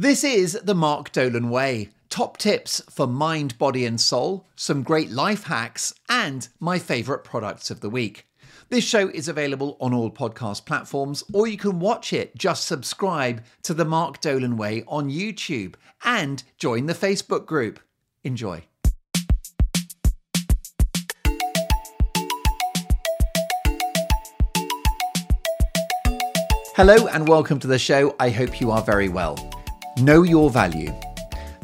[0.00, 1.90] This is the Mark Dolan Way.
[2.08, 7.70] Top tips for mind, body, and soul, some great life hacks, and my favourite products
[7.70, 8.26] of the week.
[8.70, 12.34] This show is available on all podcast platforms, or you can watch it.
[12.34, 17.78] Just subscribe to the Mark Dolan Way on YouTube and join the Facebook group.
[18.24, 18.62] Enjoy.
[26.74, 28.16] Hello and welcome to the show.
[28.18, 29.59] I hope you are very well.
[29.98, 30.94] Know your value.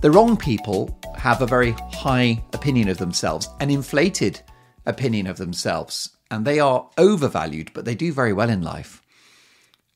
[0.02, 4.40] The wrong people have a very high opinion of themselves, an inflated
[4.84, 9.00] opinion of themselves, and they are overvalued, but they do very well in life.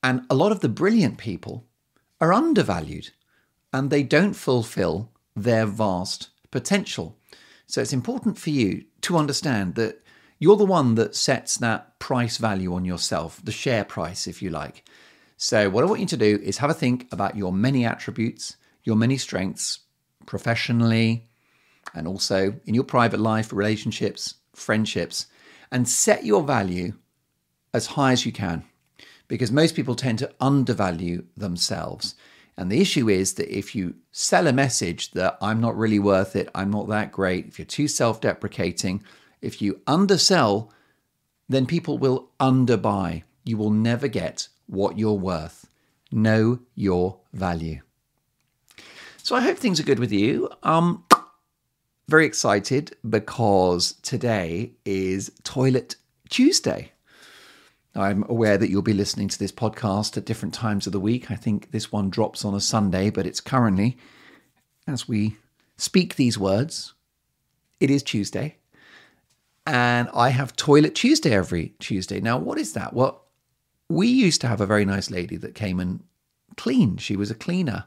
[0.02, 1.66] And a lot of the brilliant people
[2.21, 3.11] are undervalued
[3.73, 7.19] and they don't fulfill their vast potential.
[7.66, 10.02] So it's important for you to understand that
[10.38, 14.51] you're the one that sets that price value on yourself, the share price, if you
[14.51, 14.85] like.
[15.43, 18.59] So, what I want you to do is have a think about your many attributes,
[18.85, 19.79] your many strengths,
[20.27, 21.30] professionally,
[21.95, 25.29] and also in your private life, relationships, friendships,
[25.73, 26.93] and set your value
[27.73, 28.65] as high as you can.
[29.29, 32.16] Because most people tend to undervalue themselves.
[32.59, 36.37] And the issue is that if you sell a message that I'm not really worth
[36.37, 39.02] it, I'm not that great, if you're too self deprecating,
[39.41, 40.71] if you undersell,
[41.49, 43.23] then people will underbuy.
[43.47, 45.68] You will never get what you're worth.
[46.13, 47.80] Know your value.
[49.23, 50.49] So I hope things are good with you.
[50.63, 51.04] Um,
[52.09, 55.96] very excited because today is Toilet
[56.29, 56.93] Tuesday.
[57.95, 61.30] I'm aware that you'll be listening to this podcast at different times of the week.
[61.30, 63.98] I think this one drops on a Sunday, but it's currently,
[64.87, 65.37] as we
[65.76, 66.94] speak these words,
[67.81, 68.56] it is Tuesday.
[69.66, 72.21] And I have Toilet Tuesday every Tuesday.
[72.21, 72.93] Now, what is that?
[72.93, 73.25] Well,
[73.91, 76.00] we used to have a very nice lady that came and
[76.56, 77.00] cleaned.
[77.00, 77.84] She was a cleaner.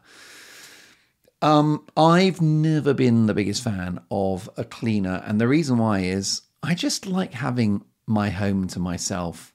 [1.42, 6.42] Um, I've never been the biggest fan of a cleaner, and the reason why is
[6.62, 9.54] I just like having my home to myself.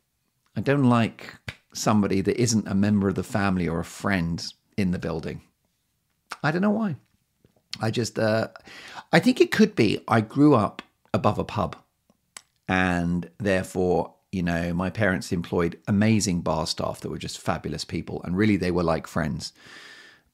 [0.57, 1.35] I don't like
[1.75, 4.43] somebody that isn't a member of the family or a friend
[4.77, 5.43] in the building.
[6.43, 6.97] I don't know why.
[7.81, 8.49] I just, uh,
[9.13, 11.77] I think it could be I grew up above a pub,
[12.67, 18.23] and therefore you know, my parents employed amazing bar staff that were just fabulous people,
[18.25, 19.53] and really they were like friends.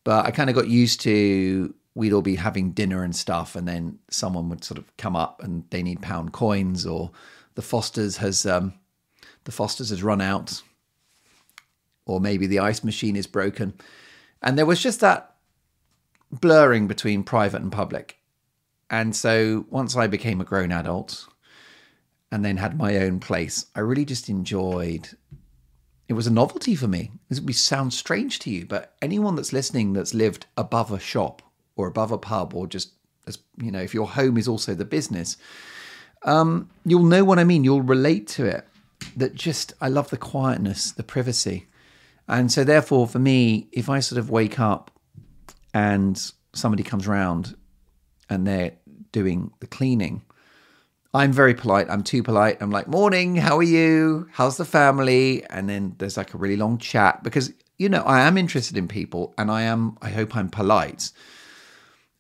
[0.02, 3.68] But I kind of got used to we'd all be having dinner and stuff, and
[3.68, 7.10] then someone would sort of come up and they need pound coins, or
[7.54, 8.74] the Foster's has um,
[9.44, 10.62] the Foster's has run out,
[12.06, 13.74] or maybe the ice machine is broken,
[14.42, 15.36] and there was just that
[16.32, 18.18] blurring between private and public.
[18.90, 21.26] And so once I became a grown adult,
[22.34, 23.66] and then had my own place.
[23.76, 25.08] I really just enjoyed.
[26.08, 27.12] It was a novelty for me.
[27.28, 31.42] This would sound strange to you, but anyone that's listening that's lived above a shop
[31.76, 32.90] or above a pub or just
[33.28, 35.36] as you know, if your home is also the business,
[36.24, 37.62] um, you'll know what I mean.
[37.62, 38.66] You'll relate to it.
[39.16, 41.68] That just I love the quietness, the privacy,
[42.26, 44.90] and so therefore for me, if I sort of wake up
[45.72, 46.20] and
[46.52, 47.56] somebody comes round
[48.28, 48.72] and they're
[49.12, 50.22] doing the cleaning
[51.14, 51.86] I'm very polite.
[51.88, 52.58] I'm too polite.
[52.60, 54.28] I'm like, morning, how are you?
[54.32, 55.44] How's the family?
[55.44, 58.88] And then there's like a really long chat because, you know, I am interested in
[58.88, 61.12] people and I am, I hope I'm polite.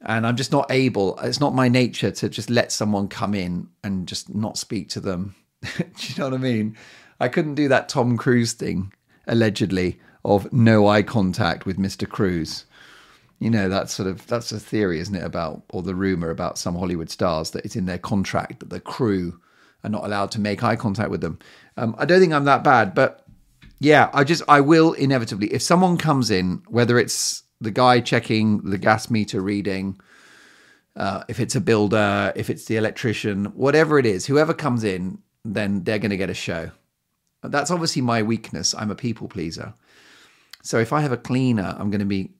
[0.00, 3.68] And I'm just not able, it's not my nature to just let someone come in
[3.82, 5.34] and just not speak to them.
[5.62, 6.76] do you know what I mean?
[7.18, 8.92] I couldn't do that Tom Cruise thing,
[9.26, 12.08] allegedly, of no eye contact with Mr.
[12.08, 12.64] Cruise
[13.44, 16.56] you know that's sort of that's a theory isn't it about or the rumor about
[16.56, 19.38] some hollywood stars that it's in their contract that the crew
[19.84, 21.38] are not allowed to make eye contact with them.
[21.76, 23.26] Um, i don't think i'm that bad but
[23.80, 28.62] yeah i just i will inevitably if someone comes in whether it's the guy checking
[28.62, 30.00] the gas meter reading
[30.96, 35.18] uh, if it's a builder if it's the electrician whatever it is whoever comes in
[35.44, 36.70] then they're going to get a show.
[37.42, 38.74] That's obviously my weakness.
[38.74, 39.74] I'm a people pleaser.
[40.62, 42.30] So if i have a cleaner i'm going to be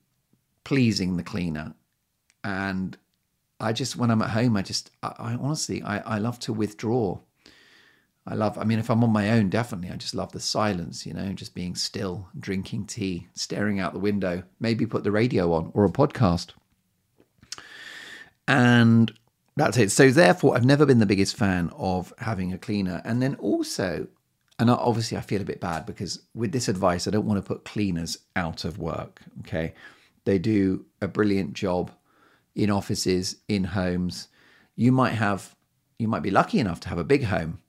[0.65, 1.73] pleasing the cleaner.
[2.43, 2.97] And
[3.59, 6.53] I just, when I'm at home, I just, I, I honestly, I, I love to
[6.53, 7.19] withdraw.
[8.27, 11.05] I love, I mean, if I'm on my own, definitely, I just love the silence,
[11.05, 15.53] you know, just being still, drinking tea, staring out the window, maybe put the radio
[15.53, 16.49] on or a podcast.
[18.47, 19.13] And
[19.55, 19.91] that's it.
[19.91, 23.01] So, therefore, I've never been the biggest fan of having a cleaner.
[23.05, 24.07] And then also,
[24.57, 27.47] and obviously, I feel a bit bad because with this advice, I don't want to
[27.47, 29.21] put cleaners out of work.
[29.41, 29.73] Okay.
[30.25, 31.91] They do a brilliant job
[32.55, 34.27] in offices, in homes.
[34.75, 35.55] You might have,
[35.97, 37.59] you might be lucky enough to have a big home,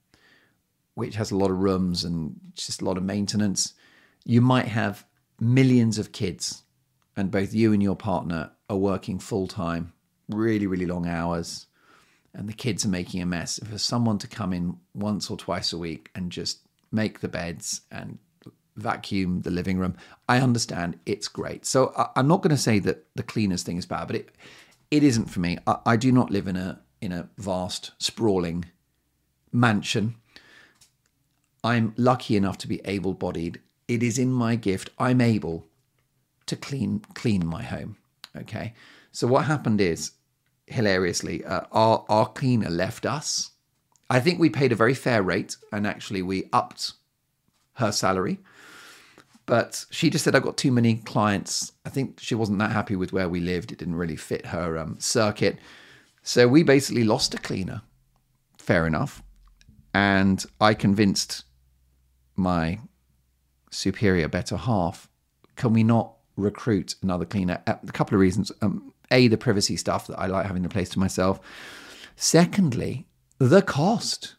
[0.94, 3.74] which has a lot of rooms and just a lot of maintenance.
[4.24, 5.06] You might have
[5.38, 6.62] millions of kids
[7.16, 9.92] and both you and your partner are working full time,
[10.28, 11.66] really, really long hours,
[12.34, 15.72] and the kids are making a mess, for someone to come in once or twice
[15.72, 16.60] a week and just
[16.92, 18.18] make the beds and
[18.76, 19.96] vacuum the living room,
[20.28, 21.64] I understand it's great.
[21.67, 24.31] So I, am not going to say that the cleaners thing is bad, but it
[24.90, 25.58] it isn't for me.
[25.67, 28.67] I, I do not live in a in a vast, sprawling
[29.52, 30.17] mansion.
[31.64, 33.61] I'm lucky enough to be able bodied.
[33.88, 34.90] It is in my gift.
[34.99, 35.69] I'm able
[36.46, 37.96] to clean clean my home.
[38.37, 38.75] Okay.
[39.12, 40.12] So what happened is,
[40.67, 43.50] hilariously, uh, our our cleaner left us.
[44.08, 46.93] I think we paid a very fair rate, and actually we upped
[47.76, 48.38] her salary.
[49.46, 51.73] But she just said I've got too many clients.
[51.84, 53.70] I think she wasn't that happy with where we lived.
[53.70, 55.58] It didn't really fit her um, circuit.
[56.23, 57.82] So we basically lost a cleaner.
[58.58, 59.23] Fair enough.
[59.94, 61.44] And I convinced
[62.34, 62.81] my
[63.70, 65.08] superior, better half,
[65.55, 67.62] can we not recruit another cleaner?
[67.67, 68.52] A couple of reasons.
[68.62, 71.40] Um, a, the privacy stuff that I like having the place to myself.
[72.17, 73.06] Secondly,
[73.38, 74.35] the cost.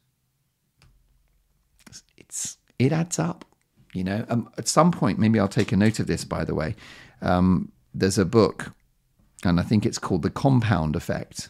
[2.79, 3.45] It adds up.
[3.94, 6.24] You know, um, at some point, maybe I'll take a note of this.
[6.24, 6.75] By the way,
[7.21, 8.71] um, there's a book,
[9.44, 11.50] and I think it's called The Compound Effect,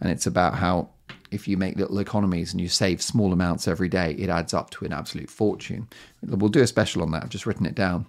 [0.00, 0.90] and it's about how
[1.30, 4.70] if you make little economies and you save small amounts every day, it adds up
[4.70, 5.88] to an absolute fortune.
[6.22, 7.22] We'll do a special on that.
[7.22, 8.06] I've just written it down.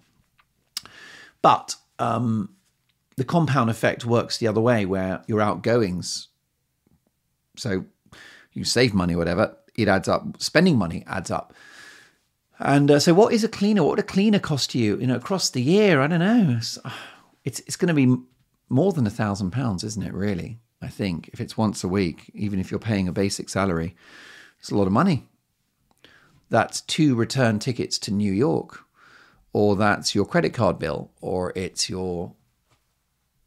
[1.42, 2.56] But um,
[3.18, 6.28] the compound effect works the other way, where your outgoings,
[7.56, 7.86] so
[8.54, 10.42] you save money whatever, it adds up.
[10.42, 11.54] Spending money adds up.
[12.62, 13.82] And uh, so, what is a cleaner?
[13.82, 14.98] What would a cleaner cost you?
[15.00, 16.56] You know, across the year, I don't know.
[16.58, 16.78] It's
[17.44, 18.22] it's, it's going to be
[18.70, 20.14] more than a thousand pounds, isn't it?
[20.14, 23.96] Really, I think if it's once a week, even if you're paying a basic salary,
[24.60, 25.28] it's a lot of money.
[26.50, 28.84] That's two return tickets to New York,
[29.54, 32.36] or that's your credit card bill, or it's your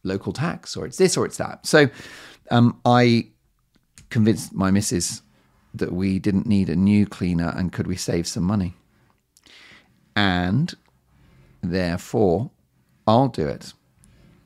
[0.02, 1.66] local tax, or it's this or it's that.
[1.66, 1.88] So,
[2.50, 3.28] um, I
[4.10, 5.22] convinced my missus
[5.72, 8.74] that we didn't need a new cleaner and could we save some money
[10.16, 10.74] and
[11.62, 12.50] therefore
[13.06, 13.72] I'll do it.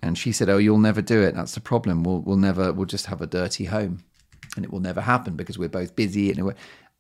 [0.03, 1.35] And she said, "Oh, you'll never do it.
[1.35, 2.05] That's the problem.
[2.05, 2.73] We'll we'll never.
[2.73, 4.05] We'll just have a dirty home,
[4.57, 6.55] and it will never happen because we're both busy." And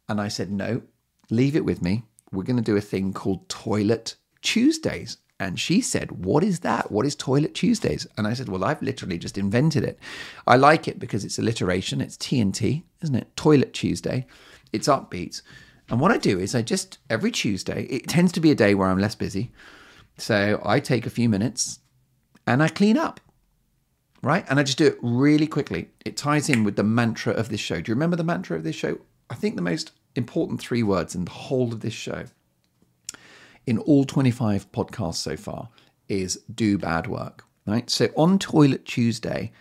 [0.08, 0.82] and I said, "No,
[1.30, 2.02] leave it with me.
[2.32, 6.90] We're going to do a thing called Toilet Tuesdays." And she said, What is that?
[6.90, 8.06] What is Toilet Tuesdays?
[8.16, 9.98] And I said, Well, I've literally just invented it.
[10.46, 12.00] I like it because it's alliteration.
[12.00, 13.36] It's TNT, isn't it?
[13.36, 14.26] Toilet Tuesday.
[14.72, 15.42] It's upbeat.
[15.88, 18.74] And what I do is I just, every Tuesday, it tends to be a day
[18.74, 19.50] where I'm less busy.
[20.18, 21.80] So I take a few minutes
[22.46, 23.20] and I clean up,
[24.22, 24.44] right?
[24.50, 25.88] And I just do it really quickly.
[26.04, 27.80] It ties in with the mantra of this show.
[27.80, 28.98] Do you remember the mantra of this show?
[29.30, 32.24] I think the most important three words in the whole of this show,
[33.66, 35.68] in all 25 podcasts so far,
[36.08, 37.88] is do bad work, right?
[37.88, 39.52] So on Toilet Tuesday,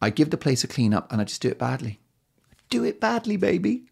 [0.00, 2.00] I give the place a clean up and I just do it badly.
[2.70, 3.84] Do it badly, baby.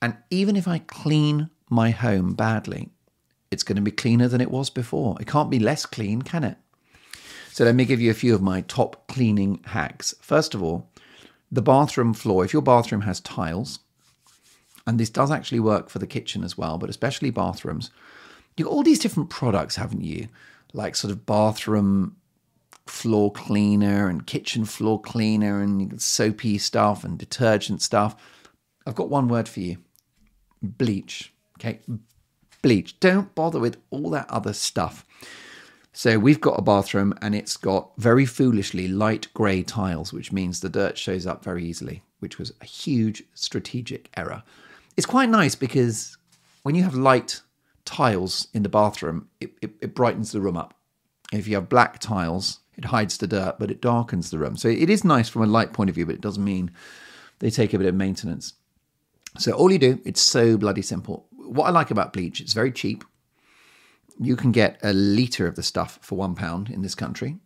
[0.00, 2.90] And even if I clean my home badly,
[3.50, 5.16] it's going to be cleaner than it was before.
[5.20, 6.58] It can't be less clean, can it?
[7.50, 10.14] So let me give you a few of my top cleaning hacks.
[10.20, 10.88] First of all,
[11.50, 12.44] the bathroom floor.
[12.44, 13.80] If your bathroom has tiles,
[14.86, 17.90] and this does actually work for the kitchen as well, but especially bathrooms,
[18.56, 20.28] you've got all these different products, haven't you?
[20.72, 22.16] Like sort of bathroom
[22.86, 28.14] floor cleaner and kitchen floor cleaner and soapy stuff and detergent stuff.
[28.86, 29.78] I've got one word for you
[30.62, 31.32] bleach.
[31.58, 31.80] Okay,
[32.62, 32.98] bleach.
[33.00, 35.04] Don't bother with all that other stuff.
[35.92, 40.60] So we've got a bathroom and it's got very foolishly light grey tiles, which means
[40.60, 44.44] the dirt shows up very easily, which was a huge strategic error.
[44.96, 46.16] It's quite nice because
[46.62, 47.40] when you have light
[47.84, 50.74] tiles in the bathroom, it, it, it brightens the room up.
[51.32, 54.56] If you have black tiles, it hides the dirt, but it darkens the room.
[54.56, 56.70] So it is nice from a light point of view, but it does mean
[57.40, 58.54] they take a bit of maintenance.
[59.36, 61.26] So all you do, it's so bloody simple.
[61.32, 63.04] What I like about bleach, it's very cheap.
[64.18, 67.36] You can get a litre of the stuff for one pound in this country.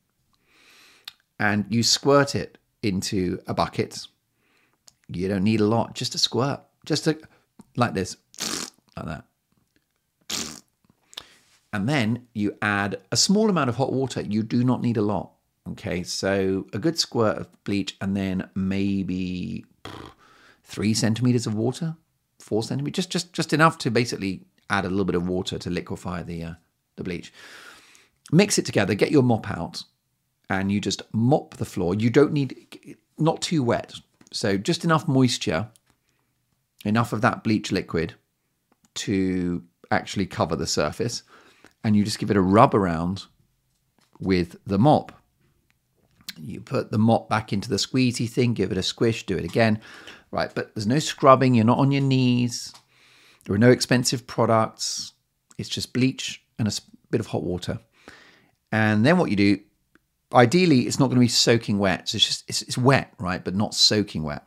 [1.39, 4.07] And you squirt it into a bucket.
[5.09, 6.61] You don't need a lot, just a squirt.
[6.87, 7.19] Just a,
[7.77, 8.17] like this,
[8.97, 9.25] like that.
[11.73, 14.21] And then you add a small amount of hot water.
[14.21, 15.33] You do not need a lot.
[15.71, 19.65] Okay, so a good squirt of bleach and then maybe
[20.73, 21.97] three centimeters of water,
[22.39, 25.71] four centimeters, just just just enough to basically add a little bit of water to
[25.71, 26.55] liquefy the uh,
[26.97, 27.33] the bleach.
[28.33, 28.95] Mix it together.
[28.95, 29.85] Get your mop out,
[30.49, 31.95] and you just mop the floor.
[31.95, 33.95] You don't need not too wet,
[34.33, 35.69] so just enough moisture,
[36.85, 38.15] enough of that bleach liquid
[38.95, 41.23] to actually cover the surface,
[41.85, 43.27] and you just give it a rub around
[44.19, 45.22] with the mop.
[46.65, 49.81] Put the mop back into the squeezy thing, give it a squish, do it again.
[50.31, 52.73] Right, but there's no scrubbing, you're not on your knees.
[53.45, 55.13] There are no expensive products.
[55.59, 56.73] It's just bleach and a
[57.11, 57.79] bit of hot water.
[58.71, 59.59] And then what you do,
[60.33, 62.09] ideally, it's not going to be soaking wet.
[62.09, 64.47] So it's just it's, it's wet, right, but not soaking wet.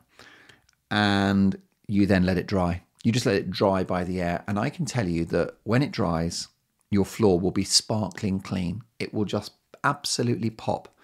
[0.89, 1.55] And
[1.87, 2.81] you then let it dry.
[3.03, 4.43] You just let it dry by the air.
[4.47, 6.47] And I can tell you that when it dries,
[6.89, 8.81] your floor will be sparkling clean.
[8.97, 9.51] It will just
[9.83, 10.94] absolutely pop.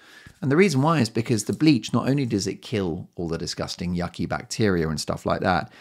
[0.41, 3.37] And the reason why is because the bleach not only does it kill all the
[3.37, 5.71] disgusting, yucky bacteria and stuff like that,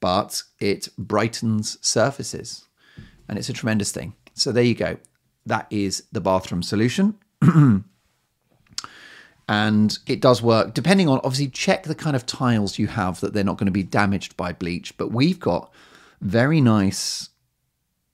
[0.00, 2.64] but it brightens surfaces.
[3.28, 4.14] And it's a tremendous thing.
[4.34, 4.96] So there you go.
[5.44, 7.18] That is the bathroom solution.
[9.48, 13.32] and it does work depending on obviously check the kind of tiles you have that
[13.32, 15.72] they're not going to be damaged by bleach but we've got
[16.20, 17.30] very nice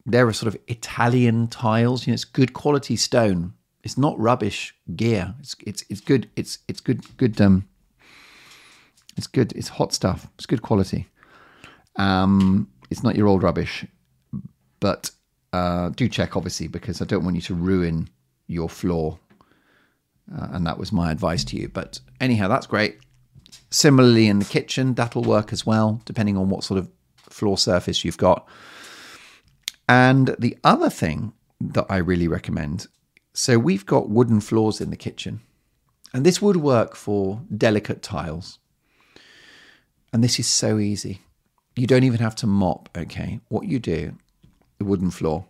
[0.07, 3.53] there are sort of italian tiles you know it's good quality stone
[3.85, 7.69] it's not rubbish gear it's it's it's good it's it's good good um
[9.17, 11.07] it's good it's hot stuff it's good quality
[11.97, 13.87] um it's not your old rubbish
[14.81, 15.11] but
[15.53, 18.09] uh, do check obviously because i don't want you to ruin
[18.49, 19.21] your floor
[20.33, 21.69] uh, and that was my advice to you.
[21.69, 22.99] But anyhow, that's great.
[23.71, 28.05] Similarly, in the kitchen, that'll work as well, depending on what sort of floor surface
[28.05, 28.47] you've got.
[29.89, 32.87] And the other thing that I really recommend
[33.35, 35.41] so we've got wooden floors in the kitchen,
[36.15, 38.59] and this would work for delicate tiles.
[40.13, 41.21] And this is so easy.
[41.77, 43.41] You don't even have to mop, okay?
[43.49, 44.17] What you do,
[44.79, 45.47] the wooden floor,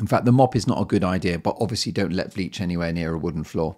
[0.00, 2.92] in fact, the mop is not a good idea, but obviously don't let bleach anywhere
[2.92, 3.76] near a wooden floor.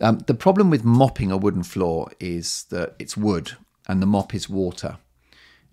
[0.00, 3.52] Um, the problem with mopping a wooden floor is that it's wood
[3.86, 4.98] and the mop is water.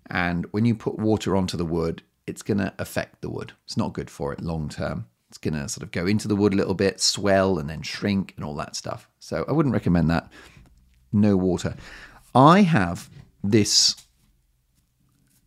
[0.08, 3.52] And when you put water onto the wood, it's going to affect the wood.
[3.64, 5.06] It's not good for it long term.
[5.42, 8.32] Going to sort of go into the wood a little bit, swell, and then shrink
[8.36, 9.08] and all that stuff.
[9.18, 10.30] So I wouldn't recommend that.
[11.12, 11.74] No water.
[12.34, 13.10] I have
[13.42, 13.96] this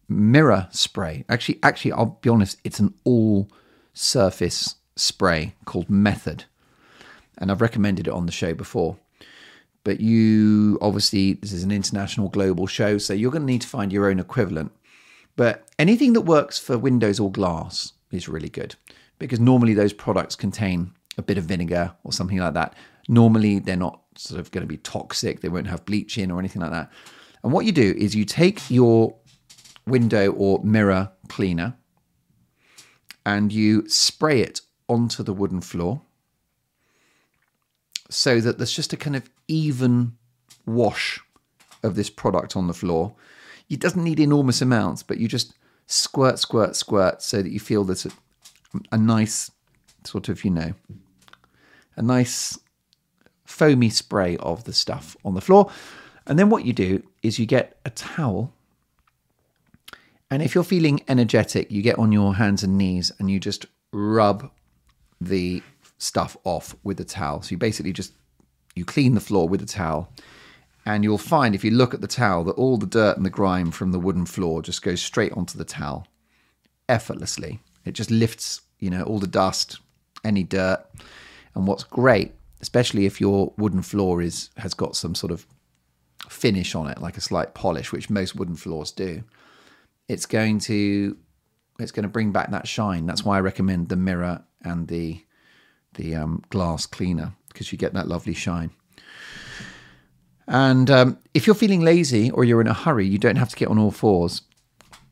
[0.10, 1.24] mirror spray.
[1.30, 3.50] Actually, actually, I'll be honest, it's an all
[3.94, 6.44] surface spray called Method.
[7.38, 8.98] And I've recommended it on the show before.
[9.86, 13.68] But you obviously, this is an international global show, so you're going to need to
[13.68, 14.72] find your own equivalent.
[15.38, 18.76] But anything that works for windows or glass is really good
[19.20, 22.76] because normally those products contain a bit of vinegar or something like that.
[23.08, 26.40] Normally, they're not sort of going to be toxic, they won't have bleach in or
[26.40, 26.92] anything like that.
[27.44, 29.16] And what you do is you take your
[29.86, 31.76] window or mirror cleaner
[33.26, 36.02] and you spray it onto the wooden floor
[38.10, 40.14] so that there's just a kind of even
[40.66, 41.20] wash
[41.84, 43.16] of this product on the floor.
[43.70, 45.54] It doesn't need enormous amounts, but you just
[45.88, 48.08] squirt, squirt, squirt so that you feel there's
[48.92, 49.52] a, nice
[50.04, 50.74] sort of, you know,
[51.96, 52.58] a nice
[53.46, 55.70] foamy spray of the stuff on the floor.
[56.28, 58.52] And then what you do is you get a towel
[60.32, 63.68] and if you're feeling energetic, you get on your hands and knees and you just
[63.92, 64.52] rub
[65.22, 65.62] the
[65.98, 67.42] stuff off with a towel.
[67.42, 68.14] So you basically just
[68.76, 70.12] you clean the floor with a towel.
[70.86, 73.32] And you'll find if you look at the towel that all the dirt and the
[73.32, 76.06] grime from the wooden floor just goes straight onto the towel
[76.90, 77.60] effortlessly.
[77.86, 79.80] It just lifts, you know, all the dust,
[80.24, 80.86] any dirt.
[81.54, 85.46] And what's great, especially if your wooden floor is has got some sort of
[86.30, 89.24] finish on it, like a slight polish, which most wooden floors do,
[90.08, 91.18] it's going to
[91.80, 93.06] it's going to bring back that shine.
[93.06, 95.24] That's why I recommend the mirror and the
[95.94, 98.72] the um, glass cleaner because you get that lovely shine.
[100.48, 103.56] And um, if you're feeling lazy or you're in a hurry, you don't have to
[103.56, 104.42] get on all fours.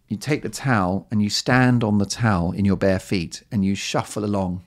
[0.08, 3.66] You take the towel and you stand on the towel in your bare feet and
[3.66, 4.64] you shuffle along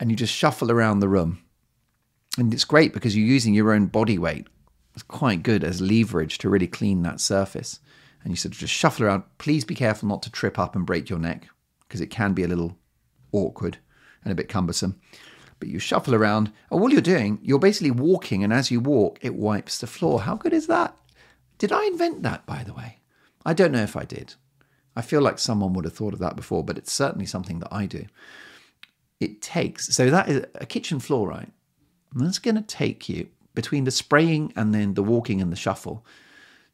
[0.00, 1.42] and you just shuffle around the room.
[2.38, 4.46] And it's great because you're using your own body weight.
[4.94, 7.80] It's quite good as leverage to really clean that surface
[8.22, 9.22] and you sort of just shuffle around.
[9.38, 11.48] Please be careful not to trip up and break your neck
[11.80, 12.76] because it can be a little
[13.32, 13.78] awkward
[14.24, 15.00] and a bit cumbersome.
[15.58, 19.18] But you shuffle around, and all you're doing, you're basically walking, and as you walk,
[19.22, 20.22] it wipes the floor.
[20.22, 20.94] How good is that?
[21.58, 22.98] Did I invent that, by the way?
[23.46, 24.34] I don't know if I did.
[24.96, 27.72] I feel like someone would have thought of that before, but it's certainly something that
[27.72, 28.06] I do.
[29.20, 31.50] It takes, so that is a kitchen floor, right?
[32.12, 35.56] And that's going to take you between the spraying and then the walking and the
[35.56, 36.04] shuffle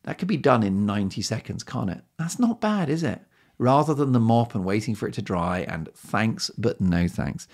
[0.04, 2.02] that could be done in 90 seconds, can't it?
[2.18, 3.22] That's not bad, is it?
[3.58, 7.46] Rather than the mop and waiting for it to dry and thanks, but no thanks.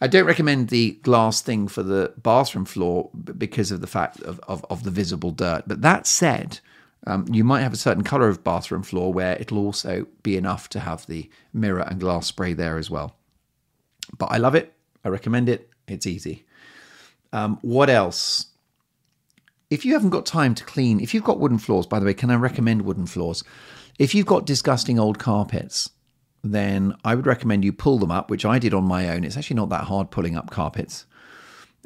[0.00, 4.38] I don't recommend the glass thing for the bathroom floor because of the fact of,
[4.40, 5.64] of, of the visible dirt.
[5.66, 6.60] But that said,
[7.06, 10.68] um, you might have a certain color of bathroom floor where it'll also be enough
[10.70, 13.16] to have the mirror and glass spray there as well.
[14.18, 14.72] But I love it.
[15.04, 15.70] I recommend it.
[15.86, 16.44] It's easy.
[17.32, 18.46] Um, what else?
[19.70, 22.14] if you haven't got time to clean, if you've got wooden floors, by the way,
[22.14, 23.42] can I recommend wooden floors?
[23.98, 25.90] If you've got disgusting old carpets,
[26.44, 29.24] then I would recommend you pull them up, which I did on my own.
[29.24, 31.06] It's actually not that hard pulling up carpets.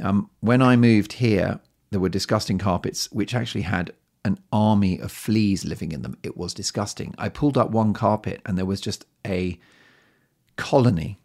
[0.02, 3.92] Um, when I moved here, there were disgusting carpets which actually had
[4.24, 6.16] an army of fleas living in them.
[6.22, 7.14] It was disgusting.
[7.18, 9.58] I pulled up one carpet and there was just a
[10.56, 11.18] colony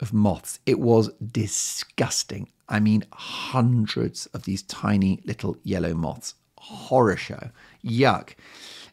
[0.00, 0.60] of moths.
[0.66, 2.50] It was disgusting.
[2.68, 6.34] I mean, hundreds of these tiny little yellow moths.
[6.58, 7.50] Horror show.
[7.84, 8.34] Yuck.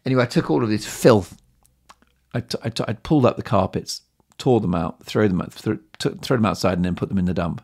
[0.06, 1.38] Anyway, I took all of this filth.
[2.34, 4.02] I, t- I, t- I pulled up the carpets,
[4.38, 7.26] tore them out, throw them, out, th- throw them outside, and then put them in
[7.26, 7.64] the dump.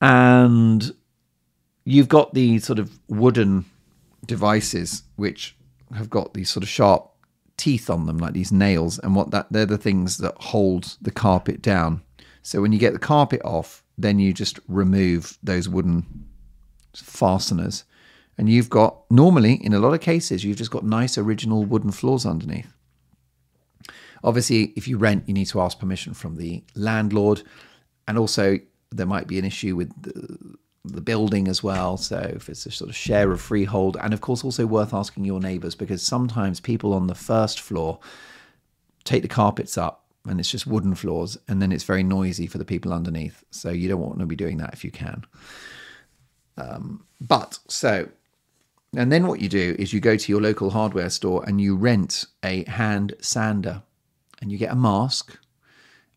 [0.00, 0.94] And
[1.84, 3.64] you've got the sort of wooden
[4.24, 5.56] devices which
[5.94, 7.10] have got these sort of sharp
[7.56, 11.10] teeth on them, like these nails, and what that they're the things that hold the
[11.10, 12.02] carpet down.
[12.42, 16.06] So when you get the carpet off, then you just remove those wooden
[16.94, 17.84] fasteners,
[18.38, 21.92] and you've got normally in a lot of cases you've just got nice original wooden
[21.92, 22.72] floors underneath.
[24.24, 27.42] Obviously, if you rent, you need to ask permission from the landlord,
[28.08, 28.58] and also
[28.90, 31.96] there might be an issue with the, the building as well.
[31.96, 35.24] So if it's a sort of share of freehold, and of course also worth asking
[35.24, 37.98] your neighbours because sometimes people on the first floor
[39.04, 42.58] take the carpets up and it's just wooden floors, and then it's very noisy for
[42.58, 43.44] the people underneath.
[43.50, 45.24] So you don't want to be doing that if you can.
[46.56, 48.08] Um, but so,
[48.96, 51.76] and then what you do is you go to your local hardware store and you
[51.76, 53.82] rent a hand sander,
[54.40, 55.38] and you get a mask,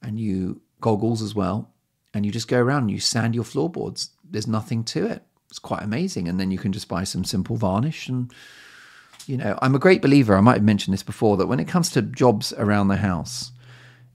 [0.01, 1.69] and you goggles as well,
[2.13, 4.09] and you just go around and you sand your floorboards.
[4.29, 5.23] There's nothing to it.
[5.49, 8.31] It's quite amazing, and then you can just buy some simple varnish and.
[9.25, 10.35] You know, I'm a great believer.
[10.35, 13.51] I might have mentioned this before that when it comes to jobs around the house,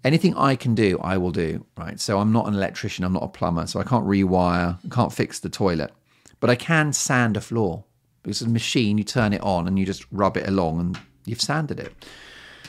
[0.03, 2.01] anything I can do, I will do, right?
[2.01, 5.13] So I'm not an electrician, I'm not a plumber, so I can't rewire, I can't
[5.13, 5.93] fix the toilet,
[6.41, 7.85] but I can sand a floor.
[8.23, 11.01] Because it's a machine, you turn it on and you just rub it along and
[11.27, 11.93] you've sanded it.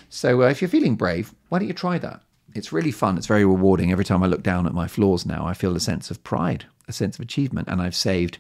[0.10, 2.22] So uh, if you're feeling brave, why don't you try that?
[2.54, 3.92] It's really fun, it's very rewarding.
[3.92, 6.66] Every time I look down at my floors now, I feel a sense of pride,
[6.88, 8.40] a sense of achievement, and I've saved,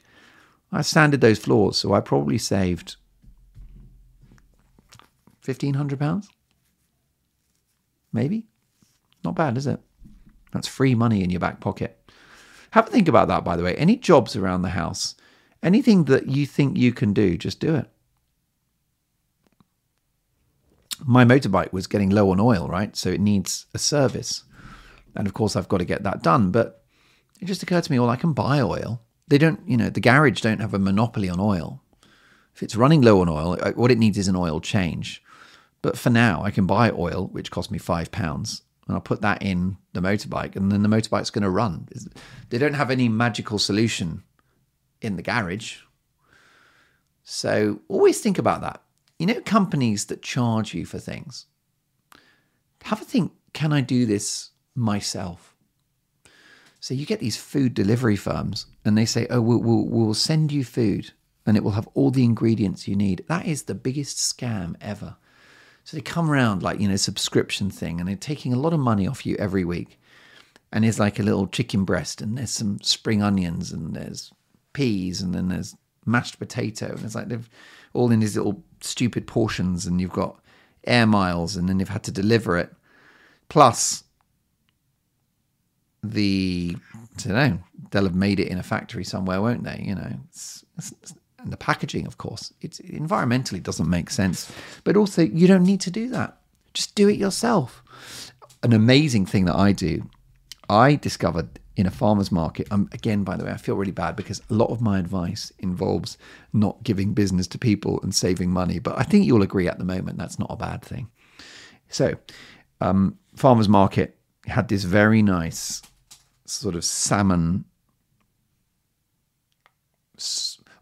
[0.71, 2.95] I've sanded those floors, so I probably saved
[5.43, 6.27] £1,500,
[8.11, 8.45] maybe
[9.23, 9.79] not bad, is it?
[10.53, 11.99] That's free money in your back pocket.
[12.71, 13.75] Have a think about that, by the way.
[13.75, 15.15] Any jobs around the house,
[15.63, 17.89] anything that you think you can do, just do it.
[21.03, 22.95] My motorbike was getting low on oil, right?
[22.95, 24.43] So it needs a service.
[25.15, 26.51] And of course, I've got to get that done.
[26.51, 26.84] But
[27.39, 29.01] it just occurred to me, well, I can buy oil.
[29.27, 31.81] They don't, you know, the garage don't have a monopoly on oil.
[32.53, 35.21] If it's running low on oil, uh, what it needs is an oil change.
[35.81, 39.21] But for now, I can buy oil, which cost me five pounds, and I'll put
[39.21, 41.87] that in the motorbike, and then the motorbike's going to run.
[42.49, 44.23] They don't have any magical solution
[45.01, 45.77] in the garage.
[47.23, 48.81] So always think about that.
[49.19, 51.45] You know, companies that charge you for things,
[52.83, 55.54] have a think can I do this myself?
[56.85, 60.51] So you get these food delivery firms, and they say, oh, we'll, we'll, we'll send
[60.51, 61.13] you food
[61.47, 63.25] and it will have all the ingredients you need.
[63.27, 65.15] That is the biggest scam ever.
[65.83, 68.79] So they come around like, you know, subscription thing and they're taking a lot of
[68.79, 69.99] money off you every week.
[70.71, 74.31] And there's like a little chicken breast and there's some spring onions and there's
[74.73, 76.91] peas and then there's mashed potato.
[76.91, 77.49] And it's like they've
[77.93, 80.39] all in these little stupid portions and you've got
[80.85, 82.71] air miles and then they've had to deliver it.
[83.49, 84.03] Plus
[86.11, 87.59] the, I don't know,
[87.91, 89.83] they'll have made it in a factory somewhere, won't they?
[89.85, 90.93] You know, it's, it's,
[91.39, 94.51] and the packaging, of course, it environmentally doesn't make sense.
[94.83, 96.37] But also, you don't need to do that.
[96.73, 97.83] Just do it yourself.
[98.63, 100.09] An amazing thing that I do,
[100.69, 102.67] I discovered in a farmer's market.
[102.71, 105.51] Um, again, by the way, I feel really bad because a lot of my advice
[105.59, 106.17] involves
[106.51, 108.79] not giving business to people and saving money.
[108.79, 111.09] But I think you'll agree at the moment that's not a bad thing.
[111.89, 112.15] So,
[112.81, 115.81] um, farmer's market had this very nice
[116.45, 117.65] sort of salmon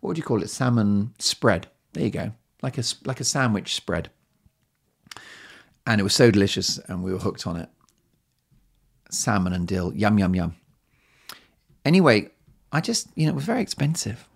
[0.04, 0.50] what would you call it?
[0.50, 1.68] Salmon spread.
[1.94, 4.10] There you go, like a like a sandwich spread.
[5.88, 7.70] And it was so delicious, and we were hooked on it.
[9.10, 10.56] Salmon and dill, yum yum yum.
[11.86, 12.30] Anyway,
[12.72, 14.28] I just you know it was very expensive.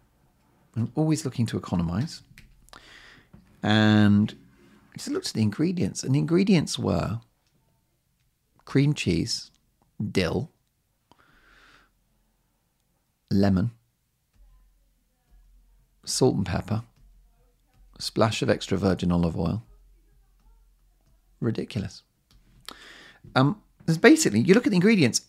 [0.75, 2.21] I'm always looking to economize,
[3.61, 4.33] and
[4.93, 7.19] I just looked at the ingredients, and the ingredients were
[8.65, 9.51] cream cheese,
[10.11, 10.51] dill,
[13.31, 13.71] lemon,
[16.05, 16.83] salt and pepper,
[17.99, 19.63] splash of extra virgin olive oil.
[21.39, 22.03] Ridiculous.
[23.35, 25.21] Um, there's basically you look at the ingredients.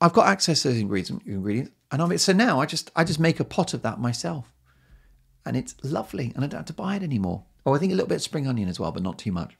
[0.00, 3.04] I've got access to those ingredients, ingredients, and I mean, so now I just I
[3.04, 4.52] just make a pot of that myself.
[5.48, 7.44] and it's lovely, and I don't have to buy it anymore.
[7.64, 9.56] Oh, I think a little bit of spring onion as well, but not too much.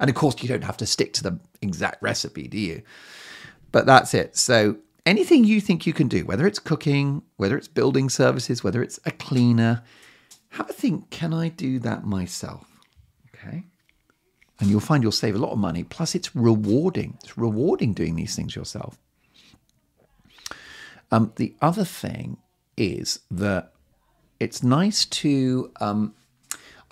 [0.00, 2.82] And of course, you don't have to stick to the exact recipe, do you?
[3.70, 4.36] But that's it.
[4.36, 8.82] So anything you think you can do, whether it's cooking, whether it's building services, whether
[8.82, 9.82] it's a cleaner,
[10.50, 12.66] have a think can I do that myself?
[13.34, 13.64] Okay.
[14.60, 15.82] And you'll find you'll save a lot of money.
[15.82, 17.16] Plus, it's rewarding.
[17.22, 18.98] It's rewarding doing these things yourself.
[21.10, 22.36] Um, the other thing
[22.76, 23.72] is that
[24.38, 25.72] it's nice to.
[25.80, 26.14] Um,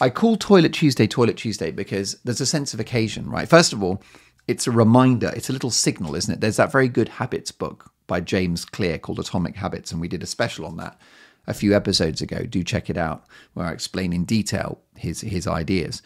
[0.00, 3.48] I call Toilet Tuesday Toilet Tuesday because there's a sense of occasion, right?
[3.48, 4.02] First of all,
[4.46, 6.40] it's a reminder, it's a little signal, isn't it?
[6.40, 10.22] There's that very good habits book by James Clear called Atomic Habits, and we did
[10.22, 10.98] a special on that
[11.46, 12.44] a few episodes ago.
[12.44, 16.02] Do check it out, where I explain in detail his his ideas.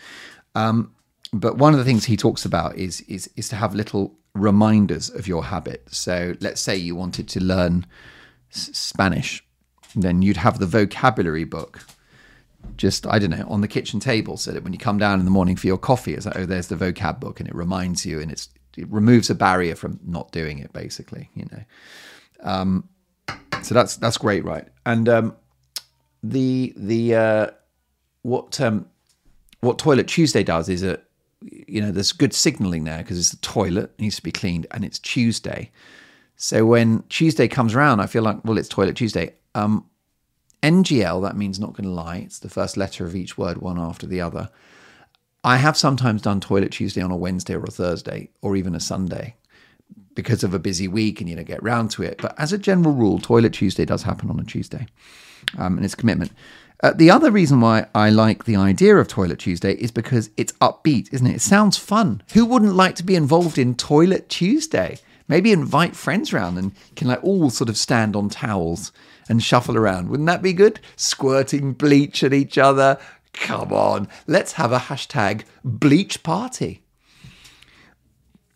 [0.54, 0.94] Um,
[1.32, 5.10] but one of the things he talks about is is is to have little reminders
[5.10, 5.86] of your habit.
[5.90, 7.86] So let's say you wanted to learn
[8.52, 9.44] s- Spanish,
[9.94, 11.84] then you'd have the vocabulary book
[12.76, 15.24] just I don't know on the kitchen table, so that when you come down in
[15.24, 18.04] the morning for your coffee, it's like oh, there's the vocab book, and it reminds
[18.04, 21.62] you, and it's it removes a barrier from not doing it, basically, you know.
[22.42, 22.88] Um,
[23.62, 24.66] so that's that's great, right?
[24.87, 25.37] And um,
[26.22, 27.46] the the uh,
[28.22, 28.87] what um,
[29.61, 31.00] what Toilet Tuesday does is a
[31.42, 34.85] you know there's good signaling there because it's the toilet needs to be cleaned and
[34.85, 35.70] it's Tuesday.
[36.37, 39.35] So when Tuesday comes around, I feel like well, it's Toilet Tuesday.
[39.54, 39.87] Um,
[40.62, 42.18] NGL that means not going to lie.
[42.18, 44.50] It's the first letter of each word, one after the other.
[45.42, 48.81] I have sometimes done Toilet Tuesday on a Wednesday or a Thursday or even a
[48.81, 49.37] Sunday
[50.14, 52.20] because of a busy week and you don't get round to it.
[52.20, 54.87] But as a general rule, Toilet Tuesday does happen on a Tuesday
[55.57, 56.33] um, and it's commitment.
[56.83, 60.53] Uh, the other reason why I like the idea of Toilet Tuesday is because it's
[60.55, 61.37] upbeat, isn't it?
[61.37, 62.22] It sounds fun.
[62.33, 64.98] Who wouldn't like to be involved in Toilet Tuesday?
[65.29, 68.92] Maybe invite friends around and can like all sort of stand on towels
[69.29, 70.09] and shuffle around.
[70.09, 70.81] Wouldn't that be good?
[70.96, 72.98] Squirting bleach at each other.
[73.32, 76.82] Come on, let's have a hashtag bleach party.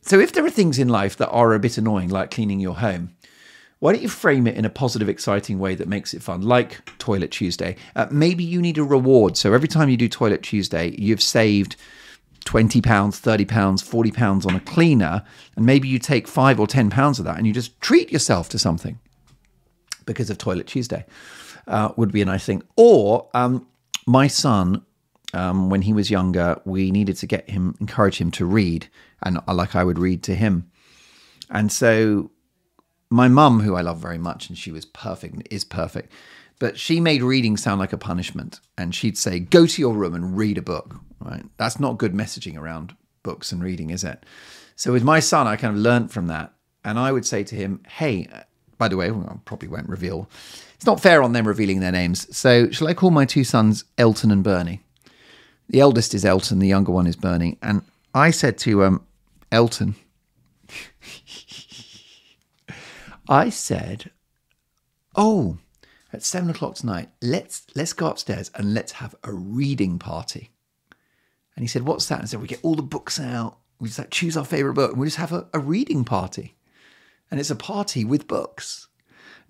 [0.03, 2.75] So, if there are things in life that are a bit annoying, like cleaning your
[2.75, 3.17] home,
[3.79, 6.85] why don't you frame it in a positive, exciting way that makes it fun, like
[6.99, 7.77] Toilet Tuesday?
[7.97, 9.37] Uh, maybe you need a reward.
[9.37, 11.77] So, every time you do Toilet Tuesday, you've saved
[12.45, 15.25] £20, £30, £40 on a cleaner,
[15.57, 18.59] and maybe you take five or £10 of that and you just treat yourself to
[18.59, 18.99] something
[20.07, 21.07] because of Toilet Tuesday,
[21.67, 22.63] uh, would be a nice thing.
[22.77, 23.67] Or um,
[24.07, 24.85] my son
[25.35, 28.89] um, when he was younger, we needed to get him, encourage him to read,
[29.23, 30.71] and uh, like I would read to him.
[31.51, 32.31] And so,
[33.11, 36.13] my mum, who I love very much, and she was perfect and is perfect,
[36.59, 38.61] but she made reading sound like a punishment.
[38.79, 41.45] And she'd say, "Go to your room and read a book." Right?
[41.57, 44.25] That's not good messaging around books and reading, is it?
[44.77, 46.53] So with my son, I kind of learned from that,
[46.85, 48.29] and I would say to him, "Hey."
[48.85, 50.29] By the way, I probably won't reveal.
[50.75, 52.37] It's not fair on them revealing their names.
[52.37, 54.83] So, shall I call my two sons Elton and Bernie?
[55.71, 57.57] The eldest is Elton, the younger one is Bernie.
[57.63, 57.81] And
[58.15, 59.07] I said to um,
[59.51, 59.95] Elton,
[63.27, 64.11] I said,
[65.17, 65.57] "Oh,
[66.13, 70.51] at seven o'clock tonight, let's let's go upstairs and let's have a reading party."
[71.57, 73.57] And he said, "What's that?" And I said, "We get all the books out.
[73.81, 76.55] We just like choose our favorite book, and we just have a, a reading party."
[77.31, 78.89] And it's a party with books.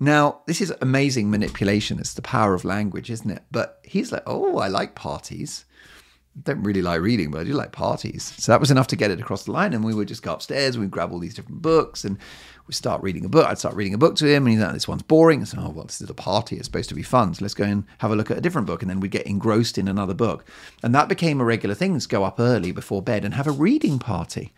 [0.01, 1.99] Now, this is amazing manipulation.
[1.99, 3.43] It's the power of language, isn't it?
[3.51, 5.65] But he's like, "Oh, I like parties."
[6.43, 8.35] don't really like reading, but I do like parties.
[8.39, 9.73] So that was enough to get it across the line.
[9.73, 12.19] And we would just go upstairs and we'd grab all these different books and
[12.67, 13.47] we start reading a book.
[13.47, 15.43] I'd start reading a book to him and he's like, this one's boring.
[15.43, 16.57] I said, oh, well, this is a party.
[16.57, 17.35] It's supposed to be fun.
[17.35, 18.83] So let's go and have a look at a different book.
[18.83, 20.45] And then we'd get engrossed in another book.
[20.83, 21.93] And that became a regular thing.
[21.93, 24.53] Let's go up early before bed and have a reading party.